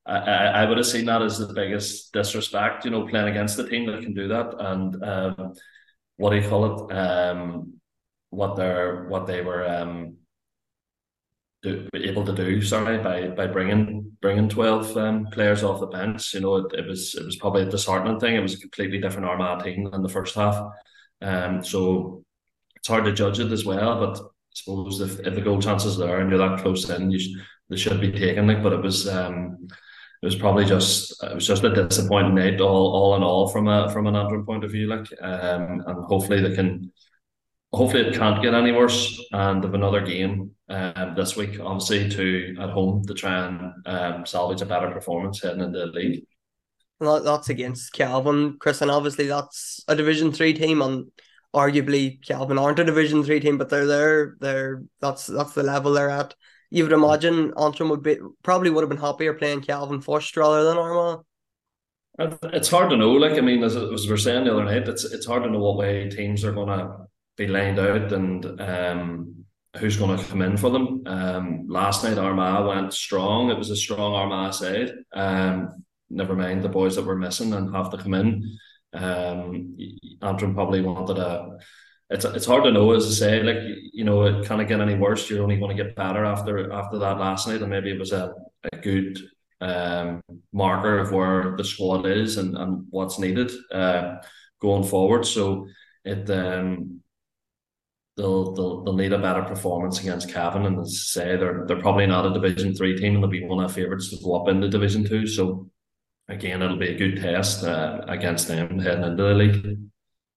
I, 0.06 0.18
I 0.18 0.64
would 0.66 0.78
have 0.78 0.86
seen 0.86 1.06
that 1.06 1.22
as 1.22 1.38
the 1.38 1.52
biggest 1.52 2.12
disrespect, 2.12 2.84
you 2.84 2.92
know, 2.92 3.06
playing 3.08 3.28
against 3.28 3.56
the 3.56 3.68
team 3.68 3.86
that 3.86 4.02
can 4.02 4.14
do 4.14 4.28
that. 4.28 4.54
And 4.58 5.02
um, 5.02 5.54
what 6.16 6.30
do 6.30 6.36
you 6.36 6.48
call 6.48 6.88
it? 6.88 6.92
Um, 6.96 7.80
what 8.36 8.56
they're 8.56 9.06
what 9.08 9.26
they 9.26 9.40
were 9.40 9.66
um, 9.66 10.16
do, 11.62 11.88
able 11.94 12.24
to 12.24 12.34
do, 12.34 12.62
sorry, 12.62 12.98
by 12.98 13.28
by 13.28 13.46
bringing 13.46 14.12
bringing 14.20 14.48
twelve 14.48 14.96
um, 14.96 15.26
players 15.32 15.62
off 15.64 15.80
the 15.80 15.86
bench. 15.86 16.34
You 16.34 16.40
know, 16.40 16.56
it, 16.56 16.66
it 16.74 16.86
was 16.86 17.14
it 17.14 17.24
was 17.24 17.36
probably 17.36 17.62
a 17.62 17.70
disheartening 17.70 18.20
thing. 18.20 18.36
It 18.36 18.42
was 18.42 18.54
a 18.54 18.60
completely 18.60 19.00
different 19.00 19.26
Armagh 19.26 19.64
team 19.64 19.88
than 19.90 20.02
the 20.02 20.08
first 20.08 20.34
half. 20.34 20.62
Um, 21.22 21.64
so 21.64 22.24
it's 22.76 22.88
hard 22.88 23.04
to 23.06 23.12
judge 23.12 23.40
it 23.40 23.52
as 23.52 23.64
well, 23.64 23.98
but 24.00 24.18
I 24.18 24.54
suppose 24.54 25.00
if, 25.00 25.18
if 25.20 25.34
the 25.34 25.40
goal 25.40 25.60
chances 25.60 25.98
are 25.98 26.06
there 26.06 26.20
and 26.20 26.30
you're 26.30 26.38
that 26.38 26.60
close 26.60 26.88
in, 26.90 27.10
you 27.10 27.18
sh- 27.18 27.40
they 27.70 27.76
should 27.76 28.00
be 28.00 28.12
taken. 28.12 28.46
Like, 28.46 28.62
but 28.62 28.74
it 28.74 28.82
was 28.82 29.08
um, 29.08 29.66
it 30.22 30.26
was 30.26 30.36
probably 30.36 30.66
just 30.66 31.22
it 31.24 31.34
was 31.34 31.46
just 31.46 31.64
a 31.64 31.74
disappointing 31.74 32.34
night 32.34 32.60
all 32.60 32.92
all 32.94 33.16
in 33.16 33.22
all 33.22 33.48
from 33.48 33.66
a 33.68 33.90
from 33.90 34.06
an 34.06 34.16
Antrim 34.16 34.44
point 34.44 34.64
of 34.64 34.72
view. 34.72 34.88
Like, 34.88 35.08
um, 35.22 35.82
and 35.86 36.04
hopefully 36.04 36.42
they 36.42 36.54
can. 36.54 36.92
Hopefully 37.76 38.06
it 38.06 38.14
can't 38.14 38.42
get 38.42 38.54
any 38.54 38.72
worse, 38.72 39.22
and 39.32 39.62
have 39.62 39.74
another 39.74 40.00
game 40.00 40.52
um, 40.70 41.14
this 41.14 41.36
week, 41.36 41.60
obviously 41.60 42.08
to 42.08 42.56
at 42.58 42.70
home 42.70 43.04
to 43.04 43.12
try 43.12 43.46
and 43.46 43.72
um, 43.84 44.24
salvage 44.24 44.62
a 44.62 44.66
better 44.66 44.90
performance 44.90 45.42
heading 45.42 45.60
into 45.60 45.78
the 45.80 45.86
league. 45.86 46.24
that's 47.00 47.50
against 47.50 47.92
Cavan, 47.92 48.56
Chris, 48.58 48.80
and 48.80 48.90
obviously 48.90 49.26
that's 49.26 49.84
a 49.88 49.94
Division 49.94 50.32
Three 50.32 50.54
team, 50.54 50.80
and 50.80 51.08
arguably 51.54 52.26
Cavan 52.26 52.58
aren't 52.58 52.78
a 52.78 52.84
Division 52.84 53.22
Three 53.22 53.40
team, 53.40 53.58
but 53.58 53.68
they're 53.68 53.86
there. 53.86 54.36
They're 54.40 54.82
that's 55.02 55.26
that's 55.26 55.52
the 55.52 55.62
level 55.62 55.92
they're 55.92 56.08
at. 56.08 56.34
You 56.70 56.84
would 56.84 56.92
imagine 56.92 57.52
Antrim 57.60 57.90
would 57.90 58.02
be 58.02 58.16
probably 58.42 58.70
would 58.70 58.84
have 58.84 58.88
been 58.88 58.96
happier 58.96 59.34
playing 59.34 59.60
Cavan 59.60 60.00
first 60.00 60.34
rather 60.38 60.64
than 60.64 60.78
Armagh. 60.78 61.24
It's 62.54 62.70
hard 62.70 62.88
to 62.88 62.96
know. 62.96 63.12
Like 63.12 63.36
I 63.36 63.42
mean, 63.42 63.62
as, 63.62 63.76
as 63.76 64.06
we 64.06 64.10
were 64.12 64.16
saying 64.16 64.44
the 64.44 64.52
other 64.52 64.64
night, 64.64 64.88
it's 64.88 65.04
it's 65.04 65.26
hard 65.26 65.42
to 65.42 65.50
know 65.50 65.58
what 65.58 65.76
way 65.76 66.08
teams 66.08 66.42
are 66.42 66.52
going 66.52 66.68
to 66.68 67.06
be 67.36 67.46
lined 67.46 67.78
out 67.78 68.12
and 68.12 68.60
um, 68.60 69.44
who's 69.78 69.96
going 69.96 70.16
to 70.18 70.24
come 70.24 70.42
in 70.42 70.56
for 70.56 70.70
them. 70.70 71.02
Um, 71.06 71.66
last 71.68 72.04
night 72.04 72.18
Armagh 72.18 72.66
went 72.66 72.94
strong. 72.94 73.50
It 73.50 73.58
was 73.58 73.70
a 73.70 73.76
strong 73.76 74.14
Armagh 74.14 74.54
side. 74.54 74.92
Um, 75.12 75.84
never 76.10 76.34
mind 76.34 76.62
the 76.62 76.68
boys 76.68 76.96
that 76.96 77.04
were 77.04 77.16
missing 77.16 77.52
and 77.52 77.74
have 77.74 77.90
to 77.90 77.98
come 77.98 78.14
in. 78.14 78.58
Um, 78.92 79.76
Antrim 80.22 80.54
probably 80.54 80.80
wanted 80.80 81.18
a 81.18 81.58
it's 82.08 82.24
it's 82.24 82.46
hard 82.46 82.64
to 82.64 82.70
know 82.70 82.92
as 82.92 83.06
I 83.06 83.10
say. 83.10 83.42
Like 83.42 83.58
you 83.92 84.04
know, 84.04 84.22
it 84.22 84.46
can't 84.46 84.66
get 84.68 84.80
any 84.80 84.94
worse. 84.94 85.28
You're 85.28 85.42
only 85.42 85.56
going 85.56 85.76
to 85.76 85.82
get 85.82 85.96
better 85.96 86.24
after 86.24 86.72
after 86.72 86.98
that 86.98 87.18
last 87.18 87.48
night, 87.48 87.62
and 87.62 87.70
maybe 87.70 87.90
it 87.90 87.98
was 87.98 88.12
a, 88.12 88.32
a 88.72 88.76
good 88.76 89.18
um, 89.60 90.22
marker 90.52 90.98
of 90.98 91.12
where 91.12 91.56
the 91.56 91.64
squad 91.64 92.06
is 92.06 92.36
and, 92.36 92.56
and 92.56 92.86
what's 92.90 93.18
needed 93.18 93.50
uh, 93.72 94.16
going 94.60 94.84
forward. 94.84 95.26
So 95.26 95.66
it 96.04 96.30
um, 96.30 97.00
they'll, 98.16 98.52
they'll 98.52 98.84
they'll 98.84 98.96
need 98.96 99.12
a 99.12 99.18
better 99.18 99.42
performance 99.42 100.00
against 100.00 100.32
Cavan, 100.32 100.66
and 100.66 100.80
as 100.80 100.88
I 100.88 101.20
say, 101.20 101.36
they're 101.36 101.64
they're 101.66 101.80
probably 101.80 102.06
not 102.06 102.26
a 102.26 102.32
Division 102.32 102.74
Three 102.74 102.96
team, 102.96 103.14
and 103.14 103.22
they'll 103.22 103.30
be 103.30 103.44
one 103.44 103.58
of 103.58 103.70
our 103.70 103.74
favourites 103.74 104.10
to 104.10 104.22
go 104.22 104.40
up 104.40 104.48
into 104.48 104.68
Division 104.68 105.04
Two. 105.04 105.26
So 105.26 105.70
again, 106.28 106.62
it'll 106.62 106.78
be 106.78 106.88
a 106.88 106.98
good 106.98 107.20
test 107.20 107.64
uh, 107.64 108.00
against 108.08 108.48
them 108.48 108.78
heading 108.78 109.04
into 109.04 109.22
the 109.22 109.34
league. 109.34 109.78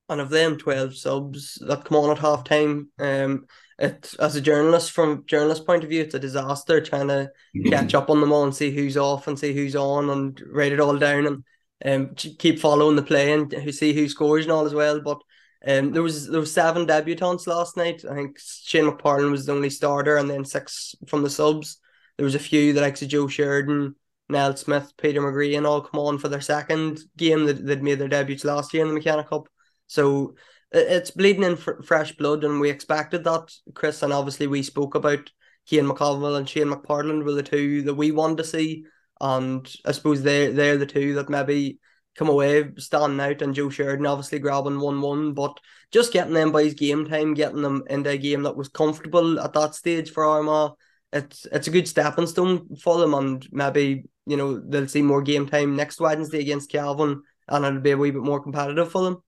And 0.10 0.22
of 0.22 0.30
them 0.30 0.58
twelve 0.58 0.96
subs 0.96 1.56
that 1.68 1.86
come 1.86 1.98
on 1.98 2.12
at 2.12 2.20
half 2.20 2.44
time, 2.44 2.90
um, 3.00 3.46
it 3.78 4.14
as 4.20 4.36
a 4.36 4.42
journalist 4.42 4.92
from 4.92 5.24
journalist 5.26 5.66
point 5.66 5.84
of 5.84 5.90
view, 5.90 6.02
it's 6.02 6.16
a 6.16 6.20
disaster 6.20 6.82
trying 6.82 7.08
to 7.08 7.32
catch 7.68 7.94
up 7.94 8.10
on 8.10 8.20
them 8.20 8.32
all 8.32 8.44
and 8.44 8.56
see 8.56 8.72
who's 8.72 8.98
off 8.98 9.28
and 9.28 9.40
see 9.40 9.54
who's 9.54 9.76
on 9.76 10.10
and 10.10 10.42
write 10.52 10.72
it 10.72 10.80
all 10.80 10.98
down 10.98 11.26
and 11.28 11.44
um 11.86 12.14
keep 12.16 12.60
following 12.60 12.98
the 12.98 13.02
play 13.02 13.32
and 13.32 13.74
see 13.74 13.94
who 13.94 14.10
scores 14.10 14.44
and 14.44 14.52
all 14.52 14.66
as 14.66 14.74
well. 14.74 15.00
But 15.00 15.22
um, 15.66 15.92
there 15.92 16.04
was 16.04 16.28
there 16.28 16.40
was 16.40 16.54
seven 16.54 16.86
debutants 16.86 17.48
last 17.48 17.76
night. 17.76 18.04
I 18.10 18.16
think 18.16 18.40
Shane 18.40 18.86
McParland 18.86 19.32
was 19.32 19.46
the 19.46 19.54
only 19.54 19.70
starter, 19.70 20.18
and 20.18 20.30
then 20.30 20.46
six 20.46 20.96
from 21.08 21.22
the 21.22 21.30
subs. 21.30 21.80
There 22.18 22.24
was 22.24 22.36
a 22.36 22.40
few 22.40 22.74
the 22.74 22.82
likes 22.82 23.02
of 23.02 23.10
Joe 23.10 23.28
Sheridan, 23.28 23.96
Nell 24.30 24.56
Smith, 24.56 24.94
Peter 24.98 25.22
McGree, 25.22 25.58
and 25.58 25.68
all 25.68 25.82
come 25.82 26.00
on 26.00 26.18
for 26.18 26.30
their 26.30 26.42
second 26.42 27.02
game 27.18 27.46
that 27.46 27.66
they'd 27.66 27.84
made 27.84 28.00
their 28.00 28.08
debuts 28.08 28.46
last 28.46 28.74
year 28.74 28.84
in 28.84 28.90
the 28.90 28.94
McKenna 28.94 29.24
Cup. 29.24 29.48
So 29.88 30.36
it's 30.72 31.12
bleeding 31.12 31.44
in 31.44 31.58
fr- 31.58 31.82
fresh 31.84 32.14
blood, 32.14 32.44
and 32.44 32.62
we 32.62 32.70
expected 32.70 33.26
that, 33.26 33.52
Chris. 33.74 34.02
And 34.02 34.14
obviously, 34.14 34.48
we 34.48 34.64
spoke 34.64 34.96
about 34.96 35.30
Cian 35.66 35.88
McConville 35.88 36.38
and 36.38 36.48
Shane 36.48 36.68
McParland 36.68 37.26
were 37.26 37.34
the 37.34 37.44
two 37.44 37.82
that 37.84 37.96
we 37.96 38.12
wanted 38.12 38.38
to 38.38 38.44
see, 38.46 38.86
and 39.20 39.70
I 39.86 39.92
suppose 39.92 40.22
they 40.22 40.52
they're 40.52 40.78
the 40.78 40.86
two 40.86 41.16
that 41.16 41.30
maybe 41.30 41.80
come 42.16 42.30
away 42.30 42.70
standing 42.78 43.20
out 43.20 43.42
and 43.42 43.56
Joe 43.56 43.70
Sheridan 43.70 44.06
obviously 44.06 44.40
grabbing 44.40 44.80
1 44.80 45.02
1. 45.02 45.34
But 45.34 45.58
just 45.92 46.14
getting 46.14 46.34
them 46.34 46.52
by 46.52 46.64
his 46.64 46.74
game 46.74 47.08
time, 47.08 47.34
getting 47.34 47.62
them 47.62 47.84
into 47.90 48.10
a 48.10 48.18
game 48.18 48.44
that 48.44 48.56
was 48.56 48.70
comfortable 48.70 49.40
at 49.40 49.54
that 49.54 49.76
stage 49.76 50.12
for 50.12 50.26
Armagh, 50.26 50.74
it's 51.14 51.46
it's 51.52 51.68
a 51.68 51.72
good 51.72 51.88
stepping 51.88 52.28
stone 52.28 52.76
for 52.76 52.98
them. 52.98 53.14
And 53.14 53.48
maybe, 53.52 54.04
you 54.26 54.38
know, 54.38 54.60
they'll 54.60 54.88
see 54.88 55.02
more 55.02 55.22
game 55.22 55.48
time 55.48 55.76
next 55.76 56.00
Wednesday 56.00 56.40
against 56.40 56.72
Cavan 56.72 57.24
and 57.50 57.66
it'll 57.66 57.82
be 57.82 57.92
a 57.92 57.98
wee 57.98 58.12
bit 58.12 58.24
more 58.24 58.42
competitive 58.42 58.92
for 58.92 59.04
them. 59.04 59.24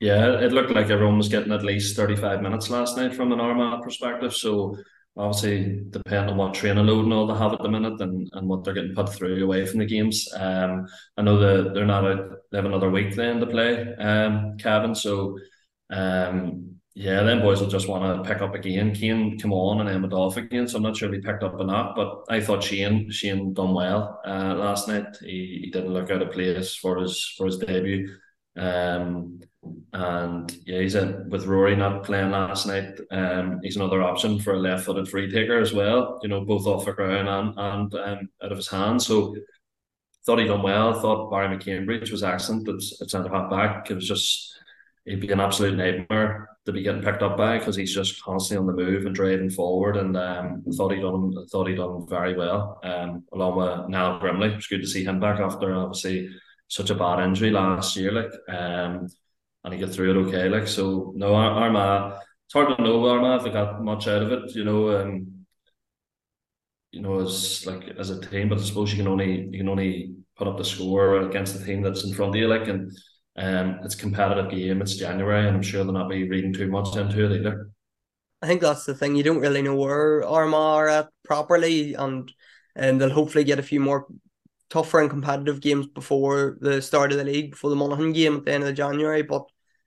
Yeah, 0.00 0.38
it 0.38 0.52
looked 0.52 0.72
like 0.72 0.90
everyone 0.90 1.16
was 1.16 1.28
getting 1.28 1.52
at 1.52 1.64
least 1.64 1.96
35 1.96 2.42
minutes 2.42 2.68
last 2.68 2.96
night 2.96 3.14
from 3.14 3.32
an 3.32 3.40
Armagh 3.40 3.82
perspective. 3.82 4.34
So 4.34 4.76
obviously 5.16 5.82
depending 5.90 6.30
on 6.30 6.36
what 6.36 6.54
training 6.54 6.86
load 6.86 7.04
and 7.04 7.12
all 7.12 7.26
they 7.26 7.38
have 7.38 7.52
at 7.52 7.62
the 7.62 7.68
minute 7.68 8.00
and, 8.00 8.28
and 8.32 8.48
what 8.48 8.64
they're 8.64 8.74
getting 8.74 8.94
put 8.94 9.12
through 9.12 9.44
away 9.44 9.64
from 9.64 9.78
the 9.78 9.86
games. 9.86 10.28
Um, 10.34 10.86
I 11.16 11.22
know 11.22 11.38
that 11.38 11.74
they're 11.74 11.86
not 11.86 12.04
out, 12.04 12.30
they 12.50 12.58
have 12.58 12.64
another 12.64 12.90
week 12.90 13.14
then 13.14 13.40
to 13.40 13.46
play, 13.46 13.94
um, 13.94 14.56
Cavan. 14.58 14.94
So, 14.94 15.38
um, 15.90 16.74
yeah, 16.96 17.24
then 17.24 17.40
boys 17.40 17.60
will 17.60 17.68
just 17.68 17.88
want 17.88 18.24
to 18.24 18.28
pick 18.28 18.40
up 18.40 18.54
again. 18.54 18.94
Cian 18.94 19.38
come 19.38 19.52
on 19.52 19.80
and 19.80 19.90
Emma 19.90 20.08
off 20.14 20.36
again, 20.36 20.68
so 20.68 20.76
I'm 20.76 20.84
not 20.84 20.96
sure 20.96 21.08
if 21.08 21.14
he 21.14 21.20
picked 21.20 21.42
up 21.42 21.58
or 21.58 21.64
not. 21.64 21.96
But 21.96 22.24
I 22.28 22.40
thought 22.40 22.62
Shane 22.62 23.10
Shane 23.10 23.52
done 23.52 23.74
well 23.74 24.20
uh, 24.24 24.54
last 24.54 24.86
night. 24.86 25.16
He, 25.20 25.62
he 25.64 25.70
didn't 25.72 25.92
look 25.92 26.10
out 26.12 26.22
of 26.22 26.30
place 26.30 26.76
for 26.76 26.98
his 26.98 27.34
for 27.36 27.46
his 27.46 27.58
debut. 27.58 28.16
Um, 28.56 29.40
and 29.92 30.56
yeah, 30.66 30.80
he's 30.80 30.94
in 30.94 31.28
with 31.30 31.46
Rory 31.46 31.76
not 31.76 32.04
playing 32.04 32.30
last 32.30 32.66
night. 32.66 32.98
Um, 33.10 33.60
he's 33.62 33.76
another 33.76 34.02
option 34.02 34.38
for 34.38 34.54
a 34.54 34.58
left-footed 34.58 35.08
free 35.08 35.30
taker 35.30 35.58
as 35.58 35.72
well. 35.72 36.18
You 36.22 36.28
know, 36.28 36.42
both 36.42 36.66
off 36.66 36.84
the 36.84 36.92
ground 36.92 37.28
and 37.28 37.54
and 37.58 37.94
um, 37.94 38.28
out 38.42 38.52
of 38.52 38.58
his 38.58 38.68
hand. 38.68 39.02
So 39.02 39.36
thought 40.26 40.38
he 40.38 40.46
done 40.46 40.62
well. 40.62 40.94
Thought 40.94 41.30
Barry 41.30 41.56
McCambridge 41.56 42.10
was 42.10 42.22
excellent 42.22 42.68
at, 42.68 42.74
at 43.00 43.10
centre 43.10 43.30
half 43.32 43.50
back. 43.50 43.90
It 43.90 43.94
was 43.94 44.08
just 44.08 44.58
he'd 45.04 45.20
be 45.20 45.30
an 45.30 45.40
absolute 45.40 45.76
nightmare 45.76 46.48
to 46.64 46.72
be 46.72 46.82
getting 46.82 47.02
picked 47.02 47.22
up 47.22 47.36
by 47.36 47.58
because 47.58 47.76
he's 47.76 47.94
just 47.94 48.22
constantly 48.22 48.60
on 48.60 48.66
the 48.66 48.82
move 48.82 49.04
and 49.04 49.14
driving 49.14 49.50
forward. 49.50 49.96
And 49.96 50.16
um, 50.16 50.64
thought 50.76 50.92
he 50.92 51.00
done 51.00 51.46
thought 51.50 51.68
he 51.68 51.74
done 51.74 52.06
very 52.08 52.36
well. 52.36 52.80
Um, 52.82 53.24
along 53.32 53.56
with 53.56 53.88
Niall 53.90 54.20
Grimley, 54.20 54.52
it 54.52 54.56
was 54.56 54.66
good 54.66 54.82
to 54.82 54.88
see 54.88 55.04
him 55.04 55.20
back 55.20 55.40
after 55.40 55.74
obviously 55.74 56.30
such 56.68 56.90
a 56.90 56.94
bad 56.94 57.24
injury 57.24 57.50
last 57.50 57.96
year. 57.96 58.12
Like 58.12 58.32
um 58.48 59.08
and 59.64 59.72
he 59.72 59.80
got 59.80 59.90
through 59.90 60.10
it 60.10 60.28
okay. 60.28 60.48
Like 60.48 60.68
so, 60.68 61.12
no, 61.16 61.34
Armagh. 61.34 62.18
It's 62.46 62.52
hard 62.52 62.76
to 62.76 62.82
know 62.82 63.06
Armagh 63.08 63.38
if 63.38 63.44
they 63.44 63.50
got 63.50 63.82
much 63.82 64.06
out 64.06 64.22
of 64.22 64.32
it. 64.32 64.54
You 64.54 64.64
know, 64.64 65.00
um, 65.00 65.46
you 66.92 67.00
know, 67.00 67.20
as 67.20 67.66
like 67.66 67.88
as 67.98 68.10
a 68.10 68.20
team, 68.20 68.50
but 68.50 68.58
I 68.58 68.62
suppose 68.62 68.92
you 68.92 68.98
can 68.98 69.08
only 69.08 69.48
you 69.50 69.58
can 69.58 69.68
only 69.68 70.14
put 70.36 70.46
up 70.46 70.58
the 70.58 70.64
score 70.64 71.22
against 71.22 71.58
the 71.58 71.64
team 71.64 71.82
that's 71.82 72.04
in 72.04 72.12
front 72.12 72.34
of 72.34 72.36
you. 72.36 72.46
Like, 72.46 72.68
and 72.68 72.92
um, 73.36 73.80
it's 73.82 73.94
competitive 73.94 74.50
game. 74.50 74.82
It's 74.82 74.96
January, 74.96 75.48
and 75.48 75.56
I'm 75.56 75.62
sure 75.62 75.82
they'll 75.82 75.94
not 75.94 76.10
be 76.10 76.28
reading 76.28 76.52
too 76.52 76.70
much 76.70 76.94
into 76.96 77.24
it 77.24 77.40
either. 77.40 77.70
I 78.42 78.46
think 78.46 78.60
that's 78.60 78.84
the 78.84 78.94
thing. 78.94 79.16
You 79.16 79.22
don't 79.22 79.40
really 79.40 79.62
know 79.62 79.76
where 79.76 80.22
Armagh 80.24 80.58
are 80.58 80.88
at 80.88 81.08
properly, 81.24 81.94
and 81.94 82.30
and 82.76 83.00
they'll 83.00 83.08
hopefully 83.08 83.44
get 83.44 83.58
a 83.58 83.62
few 83.62 83.80
more 83.80 84.06
tougher 84.70 85.00
and 85.00 85.10
competitive 85.10 85.60
games 85.60 85.86
before 85.86 86.58
the 86.60 86.80
start 86.82 87.12
of 87.12 87.18
the 87.18 87.24
league, 87.24 87.52
before 87.52 87.70
the 87.70 87.76
Monaghan 87.76 88.12
game 88.12 88.36
at 88.36 88.44
the 88.44 88.52
end 88.52 88.64
of 88.64 88.74
January. 88.74 89.22
But 89.22 89.44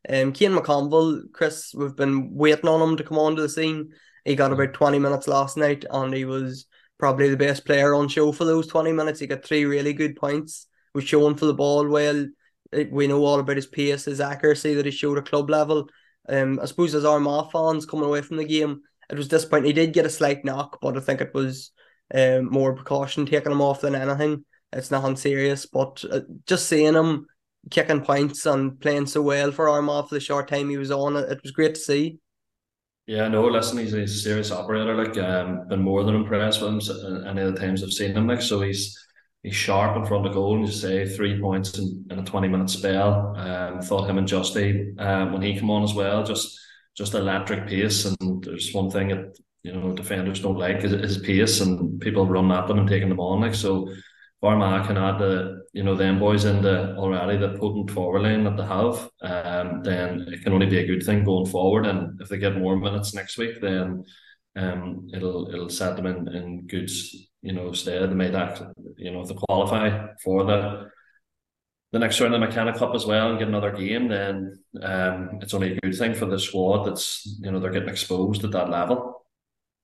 um, 0.10 0.34
Cian 0.34 0.56
McConville, 0.56 1.32
Chris, 1.34 1.74
we've 1.74 1.96
been 1.96 2.34
waiting 2.34 2.70
on 2.70 2.82
him 2.82 2.98
to 2.98 3.04
come 3.04 3.20
onto 3.20 3.42
the 3.42 3.50
scene. 3.50 3.92
He 4.26 4.36
got 4.36 4.54
about 4.54 4.74
20 4.74 5.00
minutes 5.00 5.28
last 5.28 5.58
night 5.58 5.86
and 5.90 6.14
he 6.14 6.26
was 6.26 6.66
probably 6.98 7.30
the 7.30 7.38
best 7.38 7.66
player 7.66 7.94
on 7.94 8.08
show 8.08 8.32
for 8.32 8.46
those 8.46 8.68
20 8.68 8.92
minutes. 8.92 9.20
He 9.20 9.28
got 9.28 9.44
three 9.44 9.66
really 9.66 9.94
good 9.94 10.16
points, 10.16 10.68
was 10.94 11.04
showing 11.04 11.36
for 11.36 11.46
the 11.46 11.54
ball 11.54 11.88
well. 11.88 12.28
We 12.92 13.08
know 13.08 13.24
all 13.24 13.40
about 13.40 13.56
his 13.56 13.68
pace, 13.68 14.06
his 14.06 14.20
accuracy 14.20 14.74
that 14.74 14.86
he 14.86 14.92
showed 14.92 15.18
at 15.18 15.26
club 15.28 15.50
level. 15.50 15.90
Um, 16.28 16.60
I 16.62 16.66
suppose 16.66 16.94
as 16.94 17.06
Armagh 17.06 17.52
fans 17.52 17.86
coming 17.86 18.06
away 18.06 18.22
from 18.22 18.38
the 18.38 18.46
game, 18.46 18.82
it 19.10 19.18
was 19.18 19.30
disappointing. 19.30 19.68
He 19.68 19.74
did 19.74 19.94
get 19.94 20.06
a 20.06 20.10
slight 20.10 20.44
knock, 20.44 20.80
but 20.82 20.98
I 20.98 21.00
think 21.00 21.22
it 21.22 21.34
was 21.34 21.72
um, 22.14 22.46
more 22.52 22.74
precaution 22.74 23.26
taking 23.26 23.52
him 23.52 23.62
off 23.62 23.82
than 23.82 23.96
anything. 23.96 24.44
It's 24.74 24.92
nothing 24.92 25.16
serious, 25.16 25.66
but 25.66 26.04
uh, 26.12 26.22
just 26.46 26.68
seeing 26.68 26.94
him 26.94 27.28
kicking 27.70 28.02
points 28.02 28.46
and 28.46 28.80
playing 28.80 29.06
so 29.06 29.22
well 29.22 29.52
for 29.52 29.70
Armagh 29.70 30.08
for 30.08 30.16
the 30.16 30.22
short 30.22 30.48
time 30.48 30.70
he 30.70 30.78
was 30.78 30.92
on. 30.92 31.16
It, 31.16 31.42
was 31.42 31.52
great 31.52 31.76
to 31.76 31.82
see. 31.82 32.20
Yeah, 33.06 33.28
no, 33.30 33.46
listen, 33.46 33.78
he's, 33.78 33.94
he's 33.94 34.16
a 34.16 34.22
serious 34.22 34.52
operator. 34.52 34.96
Like, 34.96 35.18
um, 35.18 35.68
been 35.68 35.82
more 35.82 36.04
than 36.04 36.16
impressed 36.16 36.62
with 36.62 36.90
him 36.90 37.28
any 37.28 37.42
of 37.42 37.54
the 37.54 37.60
times 37.60 37.84
I've 37.84 37.92
seen 37.92 38.16
him. 38.16 38.28
Like, 38.28 38.42
so 38.42 38.62
he's 38.62 38.98
he's 39.44 39.56
sharp 39.56 39.96
in 39.96 40.06
front 40.06 40.26
of 40.26 40.34
goal. 40.34 40.58
And 40.58 40.66
you 40.66 40.72
say 40.72 41.08
three 41.08 41.40
points 41.40 41.78
in, 41.78 42.06
in 42.10 42.20
a 42.20 42.26
twenty 42.26 42.50
minute 42.50 42.70
spell. 42.70 43.34
Um, 43.38 43.82
thought 43.82 44.10
him 44.10 44.18
and 44.18 44.28
Justy 44.28 45.00
um, 45.00 45.32
when 45.32 45.42
he 45.42 45.58
came 45.58 45.70
on 45.70 45.84
as 45.84 45.94
well, 45.94 46.24
just 46.26 46.60
just 46.98 47.14
electric 47.14 47.68
pace. 47.68 48.04
And 48.04 48.44
there's 48.44 48.74
one 48.74 48.90
thing 48.90 49.08
that 49.10 49.38
you 49.64 49.72
know 49.72 49.94
defenders 49.94 50.42
don't 50.42 50.58
like 50.58 50.84
is 50.84 50.92
his 50.92 51.20
pace, 51.20 51.62
and 51.62 52.02
people 52.02 52.28
run 52.28 52.52
at 52.52 52.68
them 52.68 52.80
and 52.80 52.90
taking 52.90 53.08
them 53.08 53.22
on. 53.22 53.40
Like, 53.40 53.56
so 53.56 53.90
Armagh 54.44 54.86
can 54.86 54.98
add 54.98 55.18
the 55.18 55.64
you 55.74 55.84
know 55.84 55.96
them 55.96 56.20
boys 56.20 56.46
in 56.46 56.62
the 56.62 56.96
already 56.96 57.38
the 57.38 57.58
potent 57.58 57.90
forward 57.92 58.22
line 58.22 58.44
that 58.44 58.56
they 58.56 58.66
have, 58.66 59.10
um, 59.22 59.82
then 59.84 60.28
it 60.32 60.44
can 60.44 60.54
only 60.54 60.68
be 60.68 60.78
a 60.80 60.86
good 60.86 61.04
thing 61.04 61.24
going 61.24 61.48
forward. 61.48 61.86
And 61.88 62.22
if 62.22 62.30
they 62.30 62.38
get 62.38 62.58
more 62.58 62.76
minutes 62.78 63.14
next 63.16 63.38
week, 63.38 63.60
then 63.62 64.04
um, 64.56 65.08
it'll 65.14 65.50
it'll 65.54 65.70
set 65.70 65.96
them 65.96 66.06
in, 66.06 66.28
in 66.28 66.68
good 66.68 66.90
you 67.42 67.54
know 67.54 67.72
stead. 67.72 68.10
They 68.10 68.16
might 68.16 68.36
act 68.36 68.62
you 68.98 69.12
know 69.12 69.22
if 69.22 69.30
they 69.30 69.36
qualify 69.48 70.08
for 70.24 70.44
the 70.44 70.90
the 71.92 72.00
next 72.00 72.20
round 72.20 72.36
of 72.36 72.42
the 72.42 72.46
McKenna 72.46 72.78
Cup 72.78 72.94
as 72.94 73.06
well 73.06 73.30
and 73.30 73.40
get 73.40 73.48
another 73.48 73.72
game, 73.72 74.10
then 74.10 74.60
um, 74.84 75.40
it's 75.42 75.54
only 75.54 75.72
a 75.74 75.80
good 75.80 75.96
thing 75.96 76.14
for 76.14 76.26
the 76.26 76.38
squad. 76.38 76.84
That's 76.84 77.40
you 77.42 77.52
know 77.52 77.60
they're 77.60 77.72
getting 77.72 77.90
exposed 77.90 78.44
at 78.44 78.52
that 78.52 78.70
level. 78.70 79.26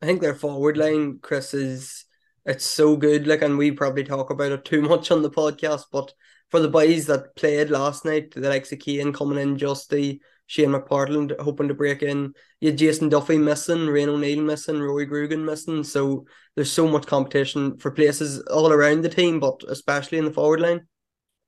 I 0.02 0.06
think 0.06 0.22
their 0.22 0.36
forward 0.36 0.78
line, 0.78 1.20
Chris, 1.22 1.54
is 1.54 2.06
it's 2.46 2.66
so 2.66 2.96
good. 2.96 3.28
Like, 3.28 3.42
and 3.42 3.58
we 3.58 3.72
probably 3.72 4.04
talk 4.04 4.30
about 4.30 4.52
it 4.52 4.66
too 4.66 4.82
much 4.90 5.12
on 5.12 5.22
the 5.22 5.32
podcast, 5.32 5.86
but 5.92 6.14
for 6.52 6.60
the 6.60 6.70
boys 6.70 7.08
that 7.08 7.36
played 7.36 7.70
last 7.70 8.06
night, 8.06 8.32
the 8.32 8.50
likes 8.50 8.72
of 8.72 8.80
coming 8.80 9.40
in, 9.40 9.58
Justy 9.58 10.20
Shane 10.46 10.70
McParland 10.70 11.40
hoping 11.40 11.68
to 11.70 11.74
break 11.74 12.04
in, 12.04 12.34
you 12.60 12.70
had 12.70 12.78
Jason 12.78 13.10
Duffy 13.10 13.38
missing, 13.38 13.88
Rian 13.88 14.10
O'Neill 14.10 14.44
missing, 14.44 14.80
Rory 14.80 15.08
Grugan 15.08 15.46
missing. 15.46 15.84
So 15.84 16.26
there's 16.56 16.72
so 16.72 16.88
much 16.88 17.08
competition 17.08 17.78
for 17.78 17.92
places 17.92 18.40
all 18.42 18.72
around 18.72 19.02
the 19.02 19.10
team, 19.10 19.40
but 19.40 19.64
especially 19.68 20.20
in 20.20 20.26
the 20.26 20.32
forward 20.32 20.60
line. 20.60 20.88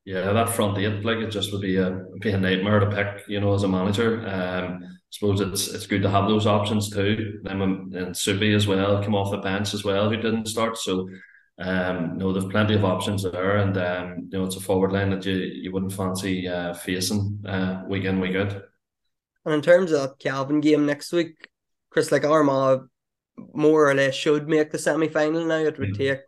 Yeah, 0.05 0.33
that 0.33 0.49
front 0.49 0.77
eight, 0.77 1.03
like 1.03 1.17
it 1.17 1.31
just 1.31 1.51
would 1.51 1.61
be 1.61 1.77
a 1.77 2.03
be 2.21 2.29
a 2.29 2.37
nightmare 2.37 2.79
to 2.79 2.89
pick, 2.89 3.27
you 3.27 3.39
know, 3.39 3.53
as 3.53 3.63
a 3.63 3.67
manager. 3.67 4.27
Um, 4.27 4.97
suppose 5.15 5.39
it's 5.39 5.69
it's 5.69 5.87
good 5.87 6.01
to 6.01 6.09
have 6.09 6.27
those 6.27 6.45
options 6.45 6.89
too. 6.89 7.39
Them 7.43 7.61
and 7.61 7.93
Subi 8.13 8.53
as 8.53 8.67
well 8.67 9.01
come 9.01 9.15
off 9.15 9.31
the 9.31 9.37
bench 9.37 9.73
as 9.73 9.85
well, 9.85 10.09
who 10.09 10.17
didn't 10.17 10.47
start. 10.47 10.77
So, 10.77 11.09
um, 11.57 12.17
know, 12.17 12.33
there's 12.33 12.51
plenty 12.51 12.73
of 12.73 12.83
options 12.83 13.23
there, 13.23 13.57
and 13.57 13.77
um, 13.77 14.29
you 14.29 14.37
know, 14.37 14.45
it's 14.45 14.57
a 14.57 14.59
forward 14.59 14.91
line 14.91 15.11
that 15.11 15.25
you 15.25 15.35
you 15.35 15.71
wouldn't 15.71 15.93
fancy 15.93 16.49
uh, 16.49 16.73
facing 16.73 17.39
uh, 17.47 17.83
week 17.87 18.03
in 18.03 18.19
week 18.19 18.35
out. 18.35 18.61
And 19.45 19.53
in 19.53 19.61
terms 19.61 19.93
of 19.93 20.19
Cavan 20.19 20.59
game 20.59 20.85
next 20.85 21.13
week, 21.13 21.47
Chris, 21.91 22.11
like 22.11 22.25
Armagh 22.25 22.81
more 23.53 23.89
or 23.89 23.93
less 23.93 24.15
should 24.15 24.49
make 24.49 24.71
the 24.71 24.79
semi 24.79 25.07
final 25.07 25.45
now. 25.45 25.59
It 25.59 25.79
would 25.79 25.93
mm. 25.93 25.97
take, 25.97 26.23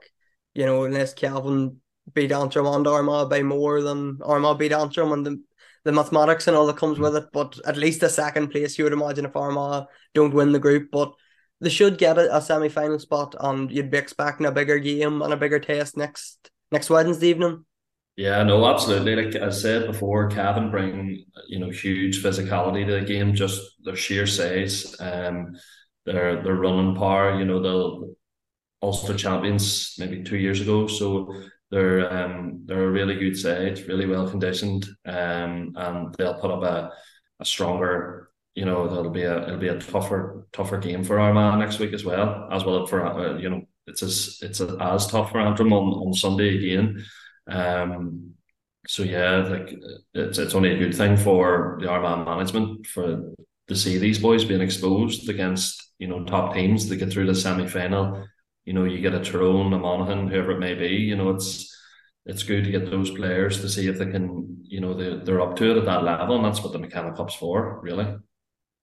you 0.54 0.66
know, 0.66 0.86
unless 0.86 1.14
Cavan 1.14 1.82
beat 2.14 2.32
Antrim 2.32 2.68
and 2.68 2.88
Armagh 2.88 3.30
by 3.30 3.42
more 3.42 3.82
than 3.82 4.20
Armagh 4.24 4.60
beat 4.60 4.72
Antrim 4.72 5.12
and 5.12 5.26
the 5.26 5.44
the 5.88 5.94
mathematics 5.94 6.48
and 6.48 6.56
all 6.56 6.68
that 6.68 6.78
comes 6.78 7.00
with 7.00 7.16
it. 7.16 7.30
But 7.32 7.58
at 7.66 7.78
least 7.78 8.04
a 8.04 8.10
second 8.10 8.50
place, 8.50 8.78
you 8.78 8.84
would 8.84 8.94
imagine 8.94 9.26
if 9.26 9.36
Armagh 9.36 9.88
don't 10.14 10.34
win 10.34 10.52
the 10.52 10.60
group. 10.60 10.90
But 10.92 11.14
they 11.62 11.70
should 11.70 11.98
get 11.98 12.18
a, 12.18 12.36
a 12.36 12.42
semi 12.42 12.70
final 12.70 13.00
spot 13.00 13.34
and 13.40 13.72
you'd 13.72 13.90
be 13.90 13.98
expecting 13.98 14.46
a 14.46 14.52
bigger 14.52 14.78
game 14.80 15.22
and 15.22 15.34
a 15.34 15.38
bigger 15.38 15.60
test 15.60 15.96
next 15.96 16.52
next 16.72 16.90
Wednesday 16.90 17.30
evening. 17.30 17.66
Yeah, 18.18 18.44
no, 18.44 18.68
absolutely. 18.68 19.16
Like 19.16 19.36
I 19.36 19.50
said 19.50 19.88
before, 19.88 20.30
Cavan 20.30 20.72
bring 20.72 21.24
you 21.48 21.60
know 21.60 21.70
huge 21.70 22.22
physicality 22.22 22.86
to 22.86 23.00
the 23.00 23.06
game, 23.06 23.34
just 23.34 23.62
their 23.84 23.96
sheer 23.96 24.28
size, 24.28 24.94
um, 25.00 25.56
their 26.06 26.44
their 26.44 26.56
running 26.56 26.96
power. 26.96 27.40
You 27.40 27.46
know, 27.46 27.62
the 27.62 28.16
Ulster 28.82 29.16
champions 29.16 29.96
maybe 29.98 30.24
two 30.24 30.38
years 30.38 30.60
ago, 30.60 30.88
so 30.88 31.34
they're 31.72 32.12
um 32.12 32.64
they're 32.66 32.88
a 32.88 32.92
really 32.92 33.16
good 33.16 33.38
side, 33.38 33.88
really 33.88 34.06
well 34.06 34.30
conditioned, 34.30 34.88
um, 35.06 35.74
and 35.76 36.16
they'll 36.16 36.40
put 36.40 36.52
up 36.52 36.64
a 36.64 36.92
a 37.40 37.46
stronger. 37.46 38.30
You 38.56 38.66
know, 38.66 38.86
it'll 38.86 39.12
be 39.12 39.24
a 39.24 39.44
it'll 39.44 39.58
be 39.60 39.68
a 39.68 39.80
tougher 39.80 40.48
tougher 40.54 40.78
game 40.78 41.04
for 41.04 41.20
Armagh 41.20 41.60
next 41.60 41.80
week 41.80 41.94
as 41.94 42.06
well, 42.06 42.48
as 42.52 42.64
well 42.64 42.88
for 42.88 43.06
uh, 43.06 43.38
you 43.38 43.50
know 43.50 43.62
it's 43.86 44.04
as 44.04 44.40
it's 44.42 44.62
as 44.62 45.08
tough 45.08 45.32
for 45.32 45.40
Antrim 45.40 45.74
on, 45.74 46.08
on 46.08 46.14
Sunday 46.14 46.58
again. 46.58 47.06
Um, 47.48 48.34
so 48.88 49.04
yeah, 49.04 49.38
like 49.38 49.76
it's 50.14 50.38
it's 50.38 50.56
only 50.56 50.74
a 50.74 50.78
good 50.80 50.96
thing 50.96 51.18
for 51.18 51.78
the 51.82 51.90
Armagh 51.90 52.26
management 52.26 52.88
for 52.88 53.34
to 53.68 53.76
see 53.76 53.98
these 53.98 54.20
boys 54.20 54.46
being 54.46 54.62
exposed 54.62 55.30
against 55.30 55.92
you 56.00 56.08
know 56.08 56.24
top 56.24 56.54
teams 56.54 56.88
to 56.88 56.96
get 56.96 57.12
through 57.12 57.28
the 57.28 57.36
semi 57.36 57.68
final. 57.68 58.26
You 58.68 58.74
know, 58.74 58.84
you 58.84 59.00
get 59.00 59.14
a 59.14 59.24
Tyrone, 59.24 59.72
a 59.72 59.80
Monaghan, 59.80 60.28
whoever 60.28 60.52
it 60.52 60.60
may 60.60 60.74
be. 60.74 60.90
You 60.90 61.16
know, 61.16 61.30
it's 61.30 61.74
it's 62.26 62.44
good 62.44 62.66
to 62.66 62.72
get 62.72 62.92
those 62.92 63.10
players 63.10 63.62
to 63.62 63.70
see 63.70 63.88
if 63.88 63.98
they 63.98 64.08
can, 64.08 64.58
you 64.62 64.82
know, 64.82 64.94
they're, 64.94 65.24
they're 65.24 65.42
up 65.42 65.56
to 65.56 65.72
it 65.72 65.78
at 65.78 65.86
that 65.86 66.04
level, 66.04 66.36
and 66.36 66.44
that's 66.44 66.62
what 66.62 66.74
the 66.74 66.80
McKenna 66.80 67.16
Cup's 67.16 67.36
for, 67.36 67.80
really. 67.82 68.04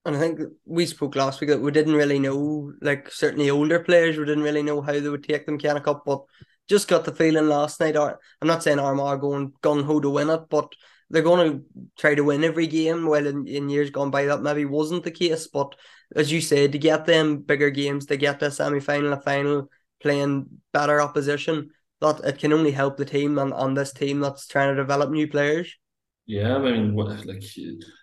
And 0.06 0.16
I 0.16 0.18
think 0.18 0.40
we 0.64 0.86
spoke 0.86 1.16
last 1.16 1.42
week 1.42 1.50
that 1.50 1.60
we 1.60 1.70
didn't 1.70 1.96
really 1.96 2.18
know, 2.18 2.72
like 2.80 3.10
certainly 3.10 3.50
older 3.50 3.80
players, 3.80 4.16
we 4.16 4.24
didn't 4.24 4.42
really 4.42 4.62
know 4.62 4.80
how 4.80 4.92
they 4.92 5.06
would 5.06 5.22
take 5.22 5.44
the 5.44 5.52
McKenna 5.52 5.82
Cup, 5.82 6.04
but 6.06 6.22
just 6.66 6.88
got 6.88 7.04
the 7.04 7.12
feeling 7.12 7.48
last 7.48 7.78
night. 7.78 7.94
I'm 7.94 8.16
not 8.48 8.62
saying 8.62 8.78
Armagh 8.78 9.20
going 9.20 9.52
gun 9.60 9.84
ho 9.84 10.00
to 10.00 10.08
win 10.08 10.30
it, 10.30 10.48
but 10.48 10.72
they're 11.14 11.22
going 11.22 11.52
to 11.52 11.64
try 11.96 12.16
to 12.16 12.24
win 12.24 12.42
every 12.42 12.66
game. 12.66 13.06
Well, 13.06 13.24
in, 13.24 13.46
in 13.46 13.68
years 13.68 13.90
gone 13.90 14.10
by, 14.10 14.24
that 14.24 14.42
maybe 14.42 14.64
wasn't 14.64 15.04
the 15.04 15.12
case. 15.12 15.46
But 15.46 15.76
as 16.16 16.32
you 16.32 16.40
said, 16.40 16.72
to 16.72 16.78
get 16.78 17.06
them 17.06 17.38
bigger 17.38 17.70
games, 17.70 18.06
to 18.06 18.16
get 18.16 18.40
the 18.40 18.50
semi 18.50 18.80
final, 18.80 19.12
a 19.12 19.20
final, 19.20 19.70
playing 20.02 20.46
better 20.72 21.00
opposition, 21.00 21.70
that 22.00 22.20
it 22.24 22.38
can 22.38 22.52
only 22.52 22.72
help 22.72 22.96
the 22.96 23.04
team 23.04 23.38
and 23.38 23.52
on 23.52 23.74
this 23.74 23.92
team 23.92 24.18
that's 24.18 24.48
trying 24.48 24.74
to 24.74 24.82
develop 24.82 25.10
new 25.10 25.28
players. 25.28 25.72
Yeah, 26.26 26.56
I 26.56 26.58
mean, 26.58 26.96
like 26.96 27.44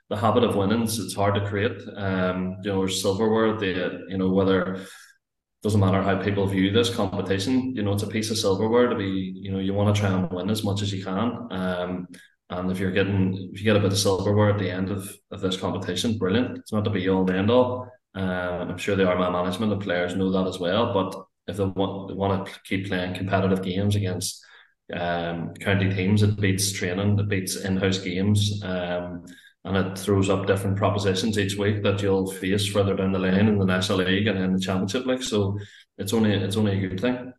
the 0.10 0.16
habit 0.16 0.46
of 0.46 0.56
winnings, 0.56 0.98
it's 0.98 1.16
hard 1.16 1.36
to 1.36 1.46
create. 1.46 1.78
Um, 1.98 2.56
you 2.64 2.72
know, 2.72 2.88
silverware, 2.88 3.58
the 3.58 4.06
you 4.08 4.18
know 4.18 4.30
whether 4.30 4.86
doesn't 5.64 5.82
matter 5.82 6.02
how 6.02 6.22
people 6.24 6.48
view 6.48 6.72
this 6.72 6.94
competition. 6.96 7.76
You 7.76 7.84
know, 7.84 7.92
it's 7.94 8.04
a 8.04 8.08
piece 8.08 8.32
of 8.32 8.38
silverware 8.38 8.88
to 8.88 8.96
be. 8.96 9.34
You 9.36 9.52
know, 9.52 9.60
you 9.60 9.74
want 9.74 9.94
to 9.94 10.00
try 10.00 10.12
and 10.12 10.32
win 10.32 10.50
as 10.50 10.64
much 10.64 10.82
as 10.82 10.94
you 10.94 11.04
can. 11.04 11.48
Um, 11.52 12.08
and 12.52 12.70
if 12.70 12.80
you're 12.80 12.92
getting 12.92 13.50
if 13.54 13.60
you 13.60 13.64
get 13.64 13.78
a 13.78 13.80
bit 13.80 13.94
of 13.94 13.98
silverware 13.98 14.52
at 14.52 14.60
the 14.60 14.70
end 14.70 14.92
of, 14.92 15.10
of 15.32 15.42
this 15.42 15.58
competition, 15.58 16.18
brilliant. 16.18 16.58
It's 16.60 16.74
not 16.74 16.84
to 16.84 16.90
be 16.90 17.10
all 17.10 17.22
and 17.22 17.30
end 17.38 17.50
all. 17.50 17.90
Um, 18.14 18.70
I'm 18.70 18.78
sure 18.78 18.96
the 18.96 19.08
Armagh 19.08 19.32
management 19.32 19.72
and 19.72 19.82
players 19.82 20.16
know 20.16 20.32
that 20.32 20.48
as 20.48 20.60
well. 20.60 20.94
But 20.94 21.16
if 21.48 21.58
they 21.58 21.64
want 21.64 22.10
they 22.10 22.14
want 22.14 22.46
to 22.46 22.60
keep 22.66 22.88
playing 22.88 23.16
competitive 23.16 23.64
games 23.64 23.96
against 23.96 24.44
um, 24.94 25.54
county 25.56 25.90
teams, 25.94 26.24
it 26.24 26.40
beats 26.40 26.72
training, 26.74 27.18
it 27.18 27.30
beats 27.30 27.56
in-house 27.56 28.00
games. 28.00 28.62
Um, 28.64 29.26
and 29.64 29.78
it 29.78 29.98
throws 29.98 30.30
up 30.30 30.48
different 30.48 30.76
propositions 30.76 31.38
each 31.38 31.56
week 31.56 31.84
that 31.84 32.02
you'll 32.02 32.32
face 32.32 32.66
further 32.68 32.96
down 32.96 33.12
the 33.12 33.20
line 33.20 33.48
in 33.48 33.60
the 33.60 33.66
National 33.66 34.00
League 34.00 34.28
and 34.28 34.40
in 34.40 34.54
the 34.54 34.60
Championship 34.60 35.06
League. 35.06 35.24
So 35.24 35.58
it's 35.98 36.14
only 36.14 36.34
it's 36.34 36.58
only 36.58 36.84
a 36.84 36.90
good 36.90 37.00
thing. 37.00 37.34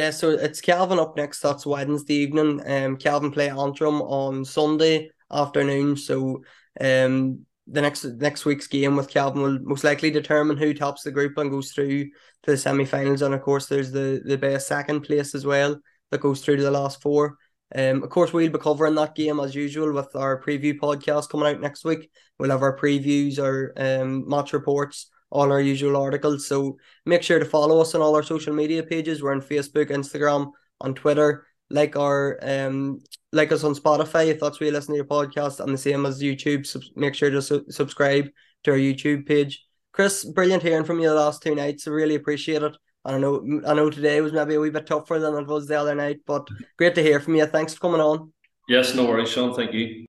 Yeah, 0.00 0.10
so 0.10 0.30
it's 0.30 0.60
Cavan 0.60 0.98
up 0.98 1.16
next. 1.16 1.38
That's 1.38 1.64
Wednesday 1.64 2.14
evening. 2.14 2.60
Um, 2.66 2.96
Cavan 2.96 3.30
play 3.30 3.48
Antrim 3.48 4.02
on 4.02 4.44
Sunday 4.44 5.10
afternoon. 5.30 5.96
So, 5.96 6.42
um, 6.80 7.46
the 7.68 7.80
next 7.80 8.02
next 8.04 8.44
week's 8.44 8.66
game 8.66 8.96
with 8.96 9.08
Calvin 9.08 9.40
will 9.40 9.60
most 9.60 9.84
likely 9.84 10.10
determine 10.10 10.56
who 10.56 10.74
tops 10.74 11.04
the 11.04 11.12
group 11.12 11.38
and 11.38 11.48
goes 11.48 11.70
through 11.70 12.06
to 12.06 12.10
the 12.44 12.56
semi-finals. 12.56 13.22
And 13.22 13.34
of 13.34 13.42
course, 13.42 13.66
there's 13.66 13.92
the 13.92 14.20
the 14.24 14.36
best 14.36 14.66
second 14.66 15.02
place 15.02 15.32
as 15.32 15.46
well 15.46 15.78
that 16.10 16.20
goes 16.20 16.40
through 16.40 16.56
to 16.56 16.64
the 16.64 16.72
last 16.72 17.00
four. 17.00 17.36
Um, 17.72 18.02
of 18.02 18.10
course, 18.10 18.32
we'll 18.32 18.50
be 18.50 18.58
covering 18.58 18.96
that 18.96 19.14
game 19.14 19.38
as 19.38 19.54
usual 19.54 19.92
with 19.92 20.16
our 20.16 20.42
preview 20.42 20.76
podcast 20.76 21.28
coming 21.28 21.46
out 21.46 21.60
next 21.60 21.84
week. 21.84 22.10
We'll 22.40 22.50
have 22.50 22.62
our 22.62 22.76
previews, 22.76 23.38
our 23.38 23.72
um, 23.76 24.28
match 24.28 24.54
reports, 24.54 25.08
all 25.34 25.50
our 25.50 25.60
usual 25.60 25.96
articles. 25.96 26.46
So 26.46 26.78
make 27.04 27.22
sure 27.22 27.40
to 27.40 27.44
follow 27.44 27.80
us 27.80 27.94
on 27.94 28.00
all 28.00 28.14
our 28.14 28.22
social 28.22 28.54
media 28.54 28.82
pages. 28.82 29.20
We're 29.20 29.32
on 29.32 29.42
Facebook, 29.42 29.90
Instagram, 29.90 30.52
on 30.80 30.94
Twitter. 30.94 31.46
Like 31.70 31.96
our 31.96 32.38
um, 32.42 33.00
like 33.32 33.50
us 33.50 33.64
on 33.64 33.74
Spotify 33.74 34.28
if 34.28 34.38
that's 34.38 34.60
where 34.60 34.68
you 34.68 34.72
listen 34.72 34.92
to 34.92 34.96
your 34.96 35.06
podcast, 35.06 35.60
and 35.60 35.72
the 35.72 35.78
same 35.78 36.06
as 36.06 36.22
YouTube. 36.22 36.66
So 36.66 36.80
make 36.94 37.14
sure 37.14 37.30
to 37.30 37.42
su- 37.42 37.64
subscribe 37.68 38.28
to 38.62 38.70
our 38.70 38.76
YouTube 38.76 39.26
page. 39.26 39.64
Chris, 39.92 40.24
brilliant 40.24 40.62
hearing 40.62 40.84
from 40.84 41.00
you 41.00 41.08
the 41.08 41.14
last 41.14 41.42
two 41.42 41.54
nights. 41.54 41.88
I 41.88 41.90
really 41.90 42.16
appreciate 42.16 42.62
it. 42.62 42.76
I 43.04 43.18
know. 43.18 43.62
I 43.66 43.74
know 43.74 43.90
today 43.90 44.20
was 44.20 44.32
maybe 44.32 44.54
a 44.54 44.60
wee 44.60 44.70
bit 44.70 44.86
tougher 44.86 45.18
than 45.18 45.34
it 45.34 45.46
was 45.46 45.66
the 45.66 45.80
other 45.80 45.94
night, 45.94 46.20
but 46.26 46.46
great 46.76 46.94
to 46.96 47.02
hear 47.02 47.18
from 47.18 47.34
you. 47.34 47.46
Thanks 47.46 47.74
for 47.74 47.80
coming 47.80 48.00
on. 48.00 48.32
Yes, 48.68 48.94
no 48.94 49.06
worries, 49.06 49.30
Sean. 49.30 49.54
Thank 49.54 49.72
you. 49.72 50.06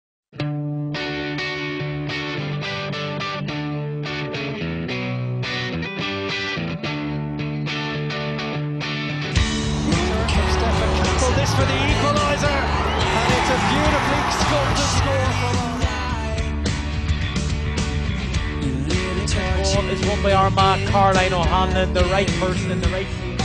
By 20.25 20.33
Armagh, 20.33 20.87
Caroline 20.87 21.33
O'Hanlon, 21.33 21.93
the 21.93 22.03
right 22.05 22.27
person 22.39 22.71
in 22.71 22.81
the 22.81 22.87
right 22.87 23.05
team. 23.05 23.37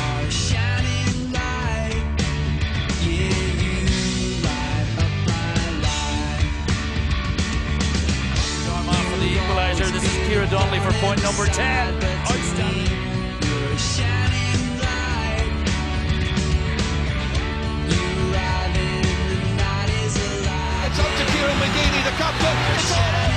Armagh 8.73 9.05
for 9.13 9.19
the 9.19 9.29
equaliser. 9.29 9.93
This 9.93 10.05
is 10.05 10.11
Kira 10.27 10.49
Donnelly 10.51 10.81
for 10.81 10.93
point 11.05 11.23
number 11.23 11.45
10. 11.45 12.03
Outstanding. 12.31 12.87
It's 20.87 20.99
up 20.99 21.13
to 21.19 21.25
Kieran 21.31 21.57
McGeeney, 21.59 22.05
the 22.05 22.13
captain. 22.17 23.30